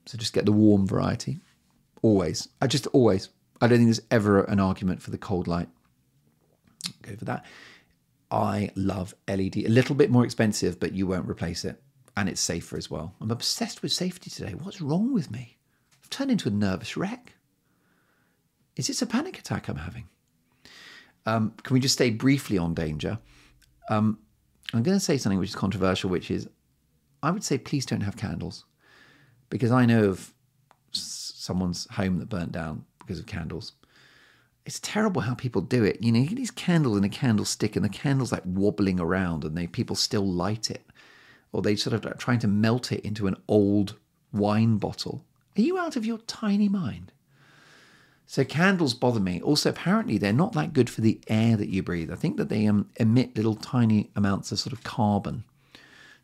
[0.06, 1.40] So just get the warm variety.
[2.02, 2.48] Always.
[2.60, 3.28] I just always.
[3.60, 5.68] I don't think there's ever an argument for the cold light.
[7.02, 7.44] Go for that.
[8.30, 9.56] I love LED.
[9.58, 11.82] A little bit more expensive, but you won't replace it.
[12.16, 13.14] And it's safer as well.
[13.20, 14.54] I'm obsessed with safety today.
[14.54, 15.56] What's wrong with me?
[16.02, 17.34] I've turned into a nervous wreck.
[18.76, 20.08] Is this a panic attack I'm having?
[21.24, 23.18] Um, can we just stay briefly on danger?
[23.90, 24.18] Um,
[24.72, 26.48] I'm going to say something which is controversial, which is
[27.22, 28.64] I would say please don't have candles
[29.48, 30.32] because I know of
[30.92, 33.72] someone's home that burnt down because of candles.
[34.64, 36.02] It's terrible how people do it.
[36.02, 39.44] You know, you get these candles in a candlestick and the candle's like wobbling around
[39.44, 40.84] and they people still light it.
[41.52, 43.94] Or they sort of like trying to melt it into an old
[44.32, 45.24] wine bottle.
[45.56, 47.12] Are you out of your tiny mind?
[48.26, 49.40] So candles bother me.
[49.40, 52.10] Also, apparently, they're not that good for the air that you breathe.
[52.10, 55.44] I think that they um, emit little tiny amounts of sort of carbon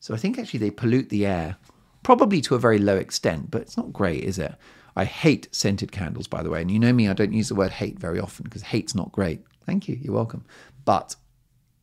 [0.03, 1.57] so I think actually they pollute the air,
[2.03, 4.53] probably to a very low extent, but it's not great, is it?
[4.97, 6.61] I hate scented candles, by the way.
[6.61, 9.13] And you know me, I don't use the word hate very often because hate's not
[9.13, 9.45] great.
[9.65, 10.45] Thank you, you're welcome.
[10.85, 11.15] But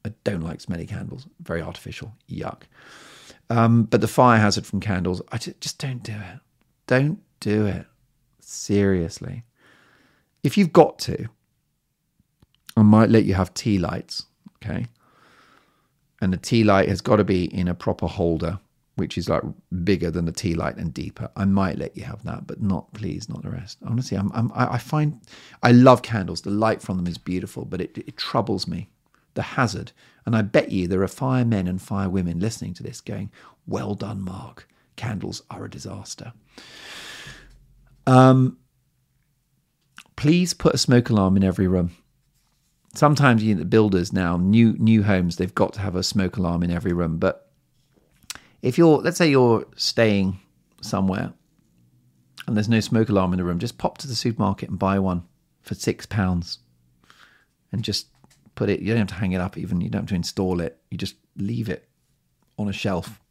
[0.04, 2.64] I don't like smelly candles, very artificial, yuck.
[3.50, 6.40] Um, but the fire hazard from candles, I just, just don't do it.
[6.88, 7.86] Don't do it.
[8.42, 9.46] Seriously.
[10.44, 11.30] If you've got to,
[12.76, 14.26] I might let you have tea lights,
[14.58, 14.88] okay?
[16.22, 18.60] And the tea light has got to be in a proper holder
[18.96, 19.44] which is like
[19.84, 21.30] bigger than the tea light and deeper.
[21.36, 23.78] I might let you have that, but not please, not the rest.
[23.86, 25.22] Honestly, I'm, I'm I find
[25.64, 26.42] I love candles.
[26.42, 28.90] The light from them is beautiful, but it, it troubles me.
[29.36, 29.92] the hazard.
[30.26, 33.32] And I bet you there are firemen and firewomen listening to this going,
[33.68, 34.68] Well done, Mark.
[34.98, 36.34] Candles are a disaster.
[38.08, 38.58] Um,
[40.16, 41.92] please put a smoke alarm in every room.
[43.00, 46.36] Sometimes you know, the builders now, new new homes, they've got to have a smoke
[46.36, 47.18] alarm in every room.
[47.18, 47.50] But
[48.62, 50.38] if you're, let's say you're staying
[50.82, 51.32] somewhere
[52.46, 55.00] and there's no smoke alarm in the room, just pop to the supermarket and buy
[55.00, 55.24] one
[55.62, 56.60] for six pounds
[57.72, 58.08] and just
[58.56, 60.60] put it, you don't have to hang it up even, you don't have to install
[60.60, 61.88] it, you just leave it
[62.58, 63.22] on a shelf.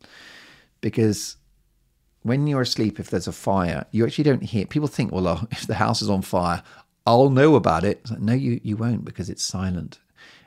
[0.80, 1.36] Because
[2.22, 5.66] when you're asleep, if there's a fire, you actually don't hear, people think, well, if
[5.66, 6.62] the house is on fire,
[7.08, 8.10] I'll know about it.
[8.10, 9.98] Like, no, you, you won't because it's silent.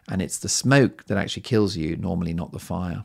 [0.07, 3.03] And it's the smoke that actually kills you, normally not the fire.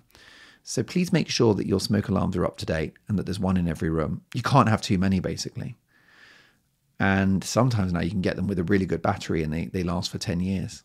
[0.62, 3.40] So please make sure that your smoke alarms are up to date and that there's
[3.40, 4.20] one in every room.
[4.34, 5.74] You can't have too many, basically.
[7.00, 9.82] And sometimes now you can get them with a really good battery and they, they
[9.82, 10.82] last for 10 years.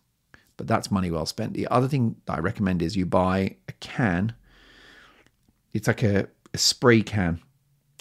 [0.56, 1.54] But that's money well spent.
[1.54, 4.34] The other thing that I recommend is you buy a can.
[5.74, 7.42] It's like a, a spray can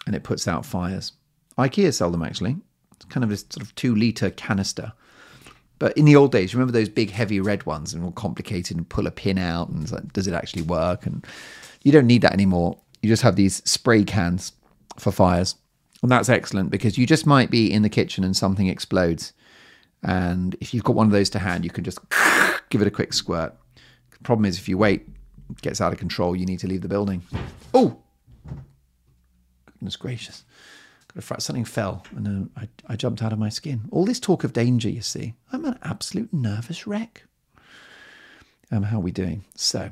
[0.06, 1.14] and it puts out fires.
[1.58, 2.58] IKEA sell them actually.
[3.00, 4.92] It's kind of a sort of two litre canister.
[5.78, 8.86] But in the old days, remember those big heavy red ones and all complicated and
[8.86, 11.06] pull a pin out and like, does it actually work?
[11.06, 11.26] And
[11.82, 12.78] you don't need that anymore.
[13.00, 14.52] You just have these spray cans
[14.98, 15.56] for fires.
[16.02, 19.32] And that's excellent because you just might be in the kitchen and something explodes.
[20.02, 21.98] And if you've got one of those to hand, you can just
[22.68, 23.54] give it a quick squirt.
[24.10, 25.08] The problem is, if you wait,
[25.50, 27.22] it gets out of control, you need to leave the building.
[27.72, 27.98] Oh,
[29.66, 30.44] goodness gracious.
[31.18, 33.82] Something fell and I, I jumped out of my skin.
[33.90, 37.24] All this talk of danger, you see, I'm an absolute nervous wreck.
[38.70, 39.44] Um, how are we doing?
[39.56, 39.90] So,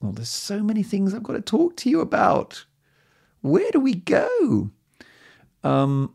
[0.00, 2.66] well, there's so many things I've got to talk to you about.
[3.40, 4.70] Where do we go?
[5.62, 6.14] Um,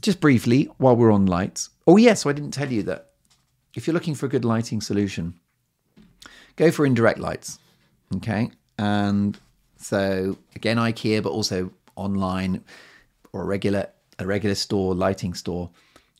[0.00, 1.70] just briefly, while we're on lights.
[1.86, 3.12] Oh, yes, so I didn't tell you that
[3.74, 5.34] if you're looking for a good lighting solution,
[6.56, 7.58] go for indirect lights.
[8.16, 8.50] Okay.
[8.78, 9.38] And
[9.76, 12.64] so, again, IKEA, but also online
[13.36, 15.70] or a regular a regular store, lighting store.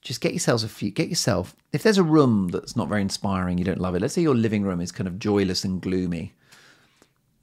[0.03, 0.91] Just get yourselves a few.
[0.91, 4.03] Get yourself if there's a room that's not very inspiring, you don't love it.
[4.03, 6.33] Let's say your living room is kind of joyless and gloomy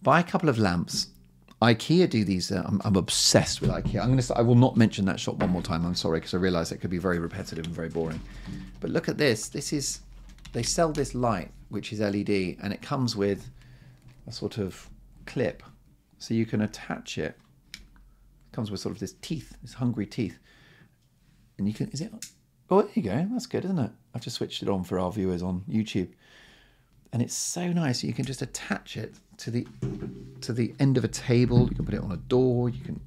[0.04, 1.08] buy a couple of lamps.
[1.62, 2.52] IKEA do these.
[2.52, 4.02] Uh, I'm, I'm, obsessed with IKEA.
[4.02, 4.38] I'm going to.
[4.38, 5.86] I will not mention that shop one more time.
[5.86, 8.20] I'm sorry because I realise it could be very repetitive and very boring.
[8.82, 9.48] But look at this.
[9.48, 10.02] This is.
[10.52, 13.50] They sell this light which is LED and it comes with
[14.28, 14.88] a sort of
[15.26, 15.64] clip,
[16.20, 17.40] so you can attach it.
[18.54, 20.40] Comes with sort of this teeth, this hungry teeth,
[21.58, 21.90] and you can.
[21.90, 22.12] Is it?
[22.70, 23.28] Oh, there you go.
[23.32, 23.92] That's good, isn't it?
[24.16, 26.10] I've just switched it on for our viewers on YouTube
[27.14, 28.04] and it's so nice.
[28.04, 29.66] You can just attach it to the
[30.42, 31.70] to the end of a table.
[31.70, 32.70] You can put it on a door.
[32.70, 33.00] You can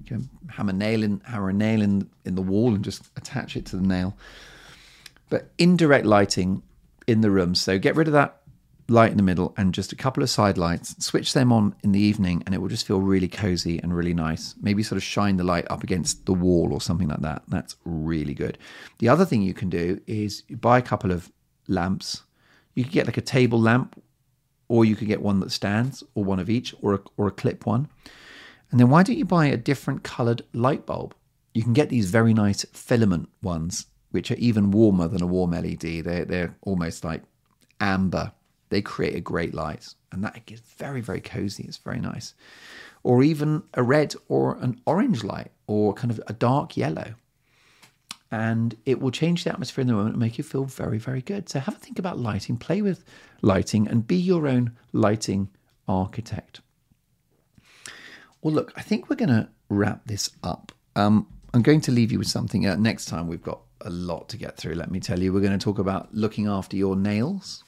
[0.00, 3.56] you can hammer nail in hammer a nail in in the wall and just attach
[3.56, 4.14] it to the nail.
[5.30, 6.62] But indirect lighting
[7.06, 7.54] in the room.
[7.54, 8.37] So get rid of that
[8.88, 10.96] light in the middle and just a couple of side lights.
[11.04, 14.14] Switch them on in the evening, and it will just feel really cozy and really
[14.14, 14.54] nice.
[14.60, 17.42] Maybe sort of shine the light up against the wall or something like that.
[17.48, 18.58] That's really good.
[18.98, 21.30] The other thing you can do is buy a couple of
[21.66, 22.22] lamps
[22.78, 24.00] you could get like a table lamp,
[24.68, 27.32] or you could get one that stands, or one of each, or a, or a
[27.32, 27.88] clip one.
[28.70, 31.12] And then why don't you buy a different colored light bulb?
[31.54, 35.50] You can get these very nice filament ones, which are even warmer than a warm
[35.50, 36.04] LED.
[36.04, 37.24] They're, they're almost like
[37.80, 38.30] amber.
[38.68, 41.64] They create a great light, and that gets very, very cozy.
[41.64, 42.34] It's very nice.
[43.02, 47.14] Or even a red or an orange light, or kind of a dark yellow
[48.30, 51.22] and it will change the atmosphere in the moment and make you feel very, very
[51.22, 51.48] good.
[51.48, 53.04] So have a think about lighting, play with
[53.40, 55.48] lighting, and be your own lighting
[55.86, 56.60] architect.
[58.42, 60.72] Well, look, I think we're going to wrap this up.
[60.94, 62.66] Um, I'm going to leave you with something.
[62.66, 65.32] Uh, next time, we've got a lot to get through, let me tell you.
[65.32, 67.64] We're going to talk about looking after your nails,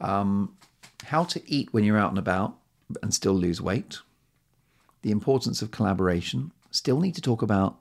[0.00, 0.56] um,
[1.04, 2.56] how to eat when you're out and about
[3.02, 3.98] and still lose weight,
[5.02, 6.52] the importance of collaboration.
[6.70, 7.78] Still need to talk about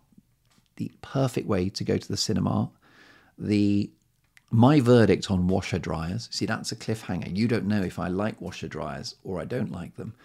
[0.77, 2.69] the perfect way to go to the cinema.
[3.37, 3.91] The
[4.49, 6.29] my verdict on washer dryers.
[6.31, 7.35] See, that's a cliffhanger.
[7.35, 10.15] You don't know if I like washer dryers or I don't like them.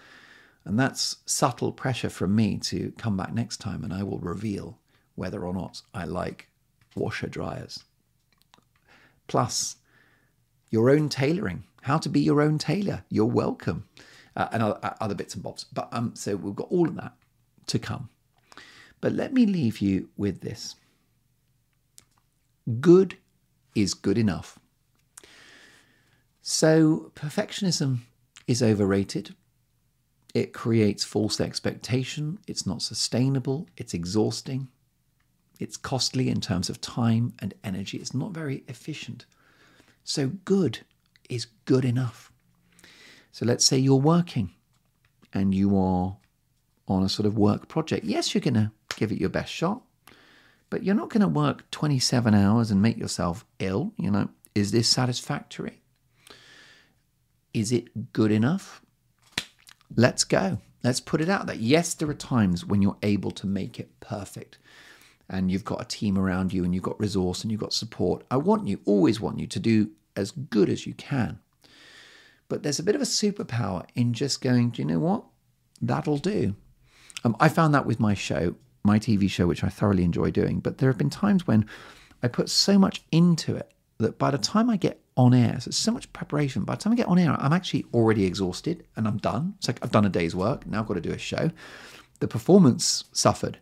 [0.64, 4.78] And that's subtle pressure from me to come back next time and I will reveal
[5.16, 6.48] whether or not I like
[6.94, 7.82] washer dryers.
[9.26, 9.76] Plus,
[10.70, 13.04] your own tailoring, how to be your own tailor.
[13.08, 13.84] You're welcome.
[14.34, 15.64] Uh, and other bits and bobs.
[15.64, 17.12] But um, so we've got all of that
[17.66, 18.08] to come.
[19.02, 20.76] But let me leave you with this
[22.80, 23.18] good
[23.74, 24.58] is good enough.
[26.40, 27.98] So, perfectionism
[28.46, 29.34] is overrated.
[30.34, 32.38] It creates false expectation.
[32.48, 33.68] It's not sustainable.
[33.76, 34.68] It's exhausting.
[35.60, 37.98] It's costly in terms of time and energy.
[37.98, 39.26] It's not very efficient.
[40.04, 40.80] So, good
[41.28, 42.32] is good enough.
[43.30, 44.52] So let's say you're working
[45.32, 46.16] and you are
[46.88, 48.04] on a sort of work project.
[48.04, 49.82] Yes, you're going to give it your best shot,
[50.70, 53.92] but you're not going to work 27 hours and make yourself ill.
[53.96, 55.80] You know, is this satisfactory?
[57.54, 58.82] Is it good enough?
[59.94, 60.58] Let's go.
[60.82, 61.56] Let's put it out there.
[61.56, 64.58] Yes, there are times when you're able to make it perfect
[65.28, 68.24] and you've got a team around you and you've got resource and you've got support.
[68.30, 71.38] I want you, always want you to do as good as you can.
[72.48, 75.24] But there's a bit of a superpower in just going, do you know what?
[75.80, 76.54] That'll do.
[77.24, 80.60] Um, I found that with my show, my TV show, which I thoroughly enjoy doing.
[80.60, 81.66] But there have been times when
[82.22, 85.70] I put so much into it that by the time I get on air, so
[85.70, 86.64] so much preparation.
[86.64, 89.54] By the time I get on air, I'm actually already exhausted and I'm done.
[89.58, 90.66] It's like I've done a day's work.
[90.66, 91.50] Now I've got to do a show.
[92.20, 93.58] The performance suffered.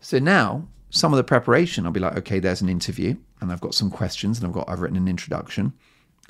[0.00, 3.60] So now some of the preparation, I'll be like, okay, there's an interview and I've
[3.60, 5.74] got some questions and I've got I've written an introduction.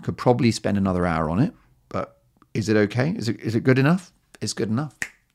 [0.02, 1.54] Could probably spend another hour on it,
[1.90, 2.22] but
[2.54, 3.10] is it okay?
[3.10, 4.12] Is it is it good enough?
[4.40, 4.94] It's good enough.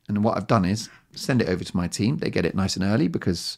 [0.10, 2.18] And what I've done is send it over to my team.
[2.18, 3.58] They get it nice and early because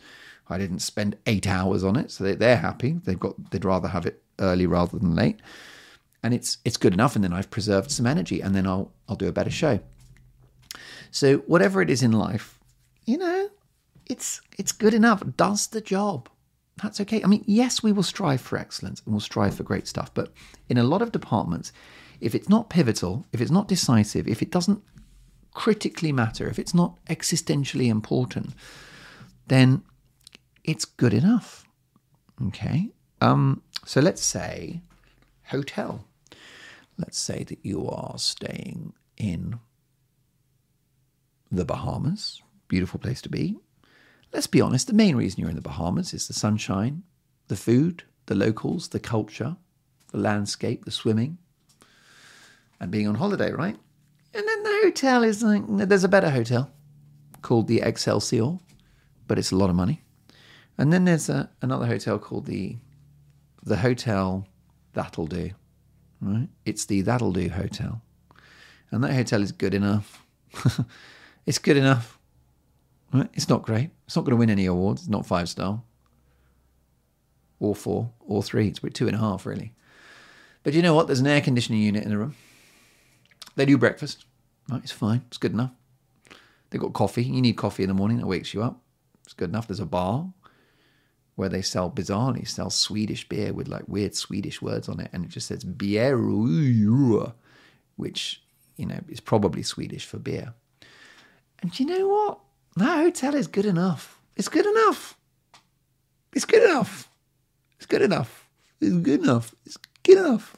[0.49, 2.99] I didn't spend eight hours on it, so they, they're happy.
[3.03, 5.39] They've got they'd rather have it early rather than late,
[6.21, 7.15] and it's it's good enough.
[7.15, 9.79] And then I've preserved some energy, and then I'll I'll do a better show.
[11.09, 12.59] So whatever it is in life,
[13.05, 13.49] you know,
[14.07, 15.23] it's it's good enough.
[15.37, 16.29] Does the job.
[16.81, 17.21] That's okay.
[17.23, 20.31] I mean, yes, we will strive for excellence and we'll strive for great stuff, but
[20.69, 21.71] in a lot of departments,
[22.21, 24.81] if it's not pivotal, if it's not decisive, if it doesn't
[25.53, 28.53] critically matter, if it's not existentially important,
[29.47, 29.83] then
[30.63, 31.65] it's good enough.
[32.47, 32.89] Okay.
[33.21, 34.81] Um, so let's say
[35.45, 36.05] hotel.
[36.97, 39.59] Let's say that you are staying in
[41.51, 42.41] the Bahamas.
[42.67, 43.57] Beautiful place to be.
[44.31, 47.03] Let's be honest, the main reason you're in the Bahamas is the sunshine,
[47.47, 49.57] the food, the locals, the culture,
[50.11, 51.37] the landscape, the swimming,
[52.79, 53.77] and being on holiday, right?
[54.33, 56.71] And then the hotel is like, there's a better hotel
[57.41, 58.59] called the Excelsior,
[59.27, 60.03] but it's a lot of money.
[60.77, 62.77] And then there's a, another hotel called the
[63.63, 64.47] the Hotel
[64.93, 65.51] That'll Do,
[66.21, 66.47] right?
[66.65, 68.01] It's the That'll Do Hotel.
[68.91, 70.25] And that hotel is good enough.
[71.45, 72.18] it's good enough.
[73.11, 73.29] Right?
[73.33, 73.89] It's not great.
[74.05, 75.01] It's not going to win any awards.
[75.01, 75.81] It's not five star.
[77.59, 78.67] Or four, or three.
[78.67, 79.73] It's two and a half, really.
[80.63, 81.07] But you know what?
[81.07, 82.35] There's an air conditioning unit in the room.
[83.55, 84.25] They do breakfast.
[84.69, 85.23] Right, it's fine.
[85.27, 85.71] It's good enough.
[86.69, 87.23] They've got coffee.
[87.23, 88.17] You need coffee in the morning.
[88.17, 88.81] That wakes you up.
[89.25, 89.67] It's good enough.
[89.67, 90.31] There's a bar
[91.35, 95.23] where they sell bizarrely sell Swedish beer with like weird Swedish words on it, and
[95.23, 96.17] it just says beer,
[97.95, 98.43] which
[98.75, 100.53] you know is probably Swedish for beer.
[101.61, 102.39] And you know what?
[102.75, 104.21] That hotel is good enough.
[104.35, 105.17] It's good enough.
[106.33, 107.09] It's good enough.
[107.77, 108.47] It's good enough.
[108.79, 109.55] It's good enough.
[109.65, 110.57] It's good enough.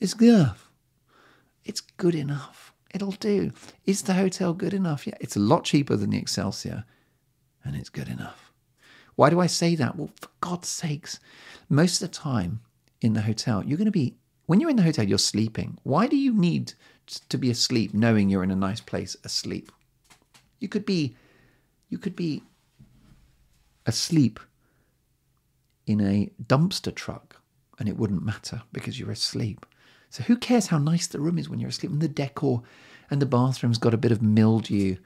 [0.00, 0.70] It's good enough.
[1.64, 2.72] It's good enough.
[2.94, 3.52] It'll do.
[3.86, 5.06] Is the hotel good enough?
[5.06, 6.84] Yeah, it's a lot cheaper than the Excelsior,
[7.64, 8.52] and it's good enough.
[9.16, 9.96] Why do I say that?
[9.96, 11.18] Well, for God's sakes,
[11.68, 12.60] most of the time
[13.00, 14.16] in the hotel, you're going to be,
[14.46, 15.78] when you're in the hotel, you're sleeping.
[15.82, 16.74] Why do you need
[17.28, 19.70] to be asleep knowing you're in a nice place asleep?
[20.60, 21.16] You could be,
[21.92, 22.42] you could be
[23.84, 24.40] asleep
[25.86, 27.42] in a dumpster truck
[27.78, 29.66] and it wouldn't matter because you're asleep.
[30.08, 31.92] So who cares how nice the room is when you're asleep?
[31.92, 32.62] And the decor
[33.10, 34.96] and the bathroom's got a bit of mildew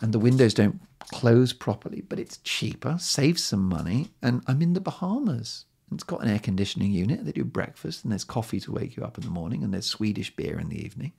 [0.00, 0.80] and the windows don't
[1.12, 5.66] close properly, but it's cheaper, saves some money, and I'm in the Bahamas.
[5.92, 7.24] It's got an air conditioning unit.
[7.24, 9.86] They do breakfast, and there's coffee to wake you up in the morning, and there's
[9.86, 11.12] Swedish beer in the evening.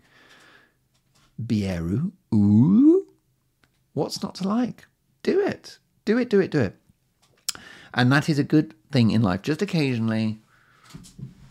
[1.41, 3.07] Bieru, ooh,
[3.93, 4.87] what's not to like?
[5.25, 6.75] Do it, do it, do it, do it.
[7.95, 9.41] And that is a good thing in life.
[9.41, 10.37] Just occasionally,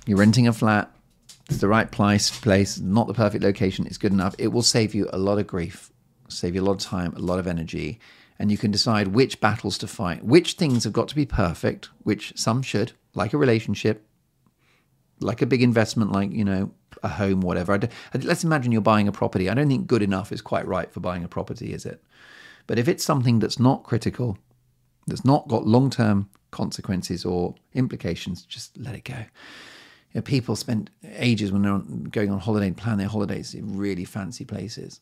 [0.07, 0.95] you're renting a flat,
[1.51, 4.37] it's the right place, place, not the perfect location, it's good enough.
[4.39, 5.91] It will save you a lot of grief,
[6.29, 7.99] save you a lot of time, a lot of energy,
[8.39, 10.25] and you can decide which battles to fight.
[10.25, 14.07] Which things have got to be perfect, which some should, like a relationship,
[15.19, 16.71] like a big investment, like, you know,
[17.03, 17.77] a home, whatever.
[18.15, 19.51] Let's imagine you're buying a property.
[19.51, 22.01] I don't think good enough is quite right for buying a property, is it?
[22.67, 24.39] But if it's something that's not critical,
[25.07, 29.25] that's not got long term consequences or implications, just let it go
[30.15, 33.77] you know, people spend ages when they're going on holiday and plan their holidays in
[33.77, 35.01] really fancy places,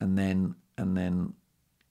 [0.00, 1.32] and then and then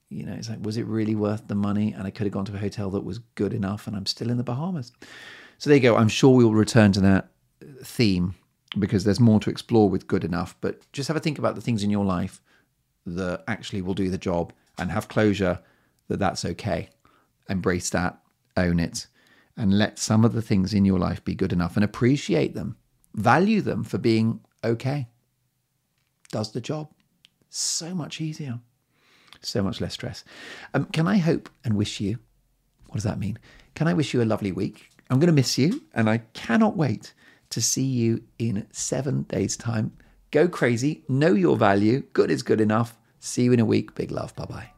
[0.09, 1.93] you know it's like was it really worth the money?
[1.93, 4.29] And I could have gone to a hotel that was good enough, and I'm still
[4.29, 4.91] in the Bahamas.
[5.57, 5.97] So there you go.
[5.97, 7.29] I'm sure we will return to that
[7.83, 8.35] theme
[8.77, 10.55] because there's more to explore with good enough.
[10.61, 12.39] But just have a think about the things in your life
[13.07, 15.59] that actually will do the job and have closure
[16.07, 16.89] that that's okay.
[17.49, 18.19] Embrace that,
[18.55, 19.07] own it
[19.57, 22.77] and let some of the things in your life be good enough and appreciate them.
[23.15, 25.07] value them for being okay.
[26.31, 26.91] Does the job.
[27.49, 28.59] So much easier.
[29.41, 30.23] So much less stress.
[30.75, 32.19] Um, can I hope and wish you,
[32.87, 33.39] what does that mean?
[33.73, 34.91] Can I wish you a lovely week?
[35.09, 37.13] I'm going to miss you and I cannot wait
[37.49, 39.93] to see you in seven days' time.
[40.29, 42.03] Go crazy, know your value.
[42.13, 42.99] Good is good enough.
[43.27, 43.93] See you in a week.
[43.95, 44.35] Big love.
[44.35, 44.76] Bye bye.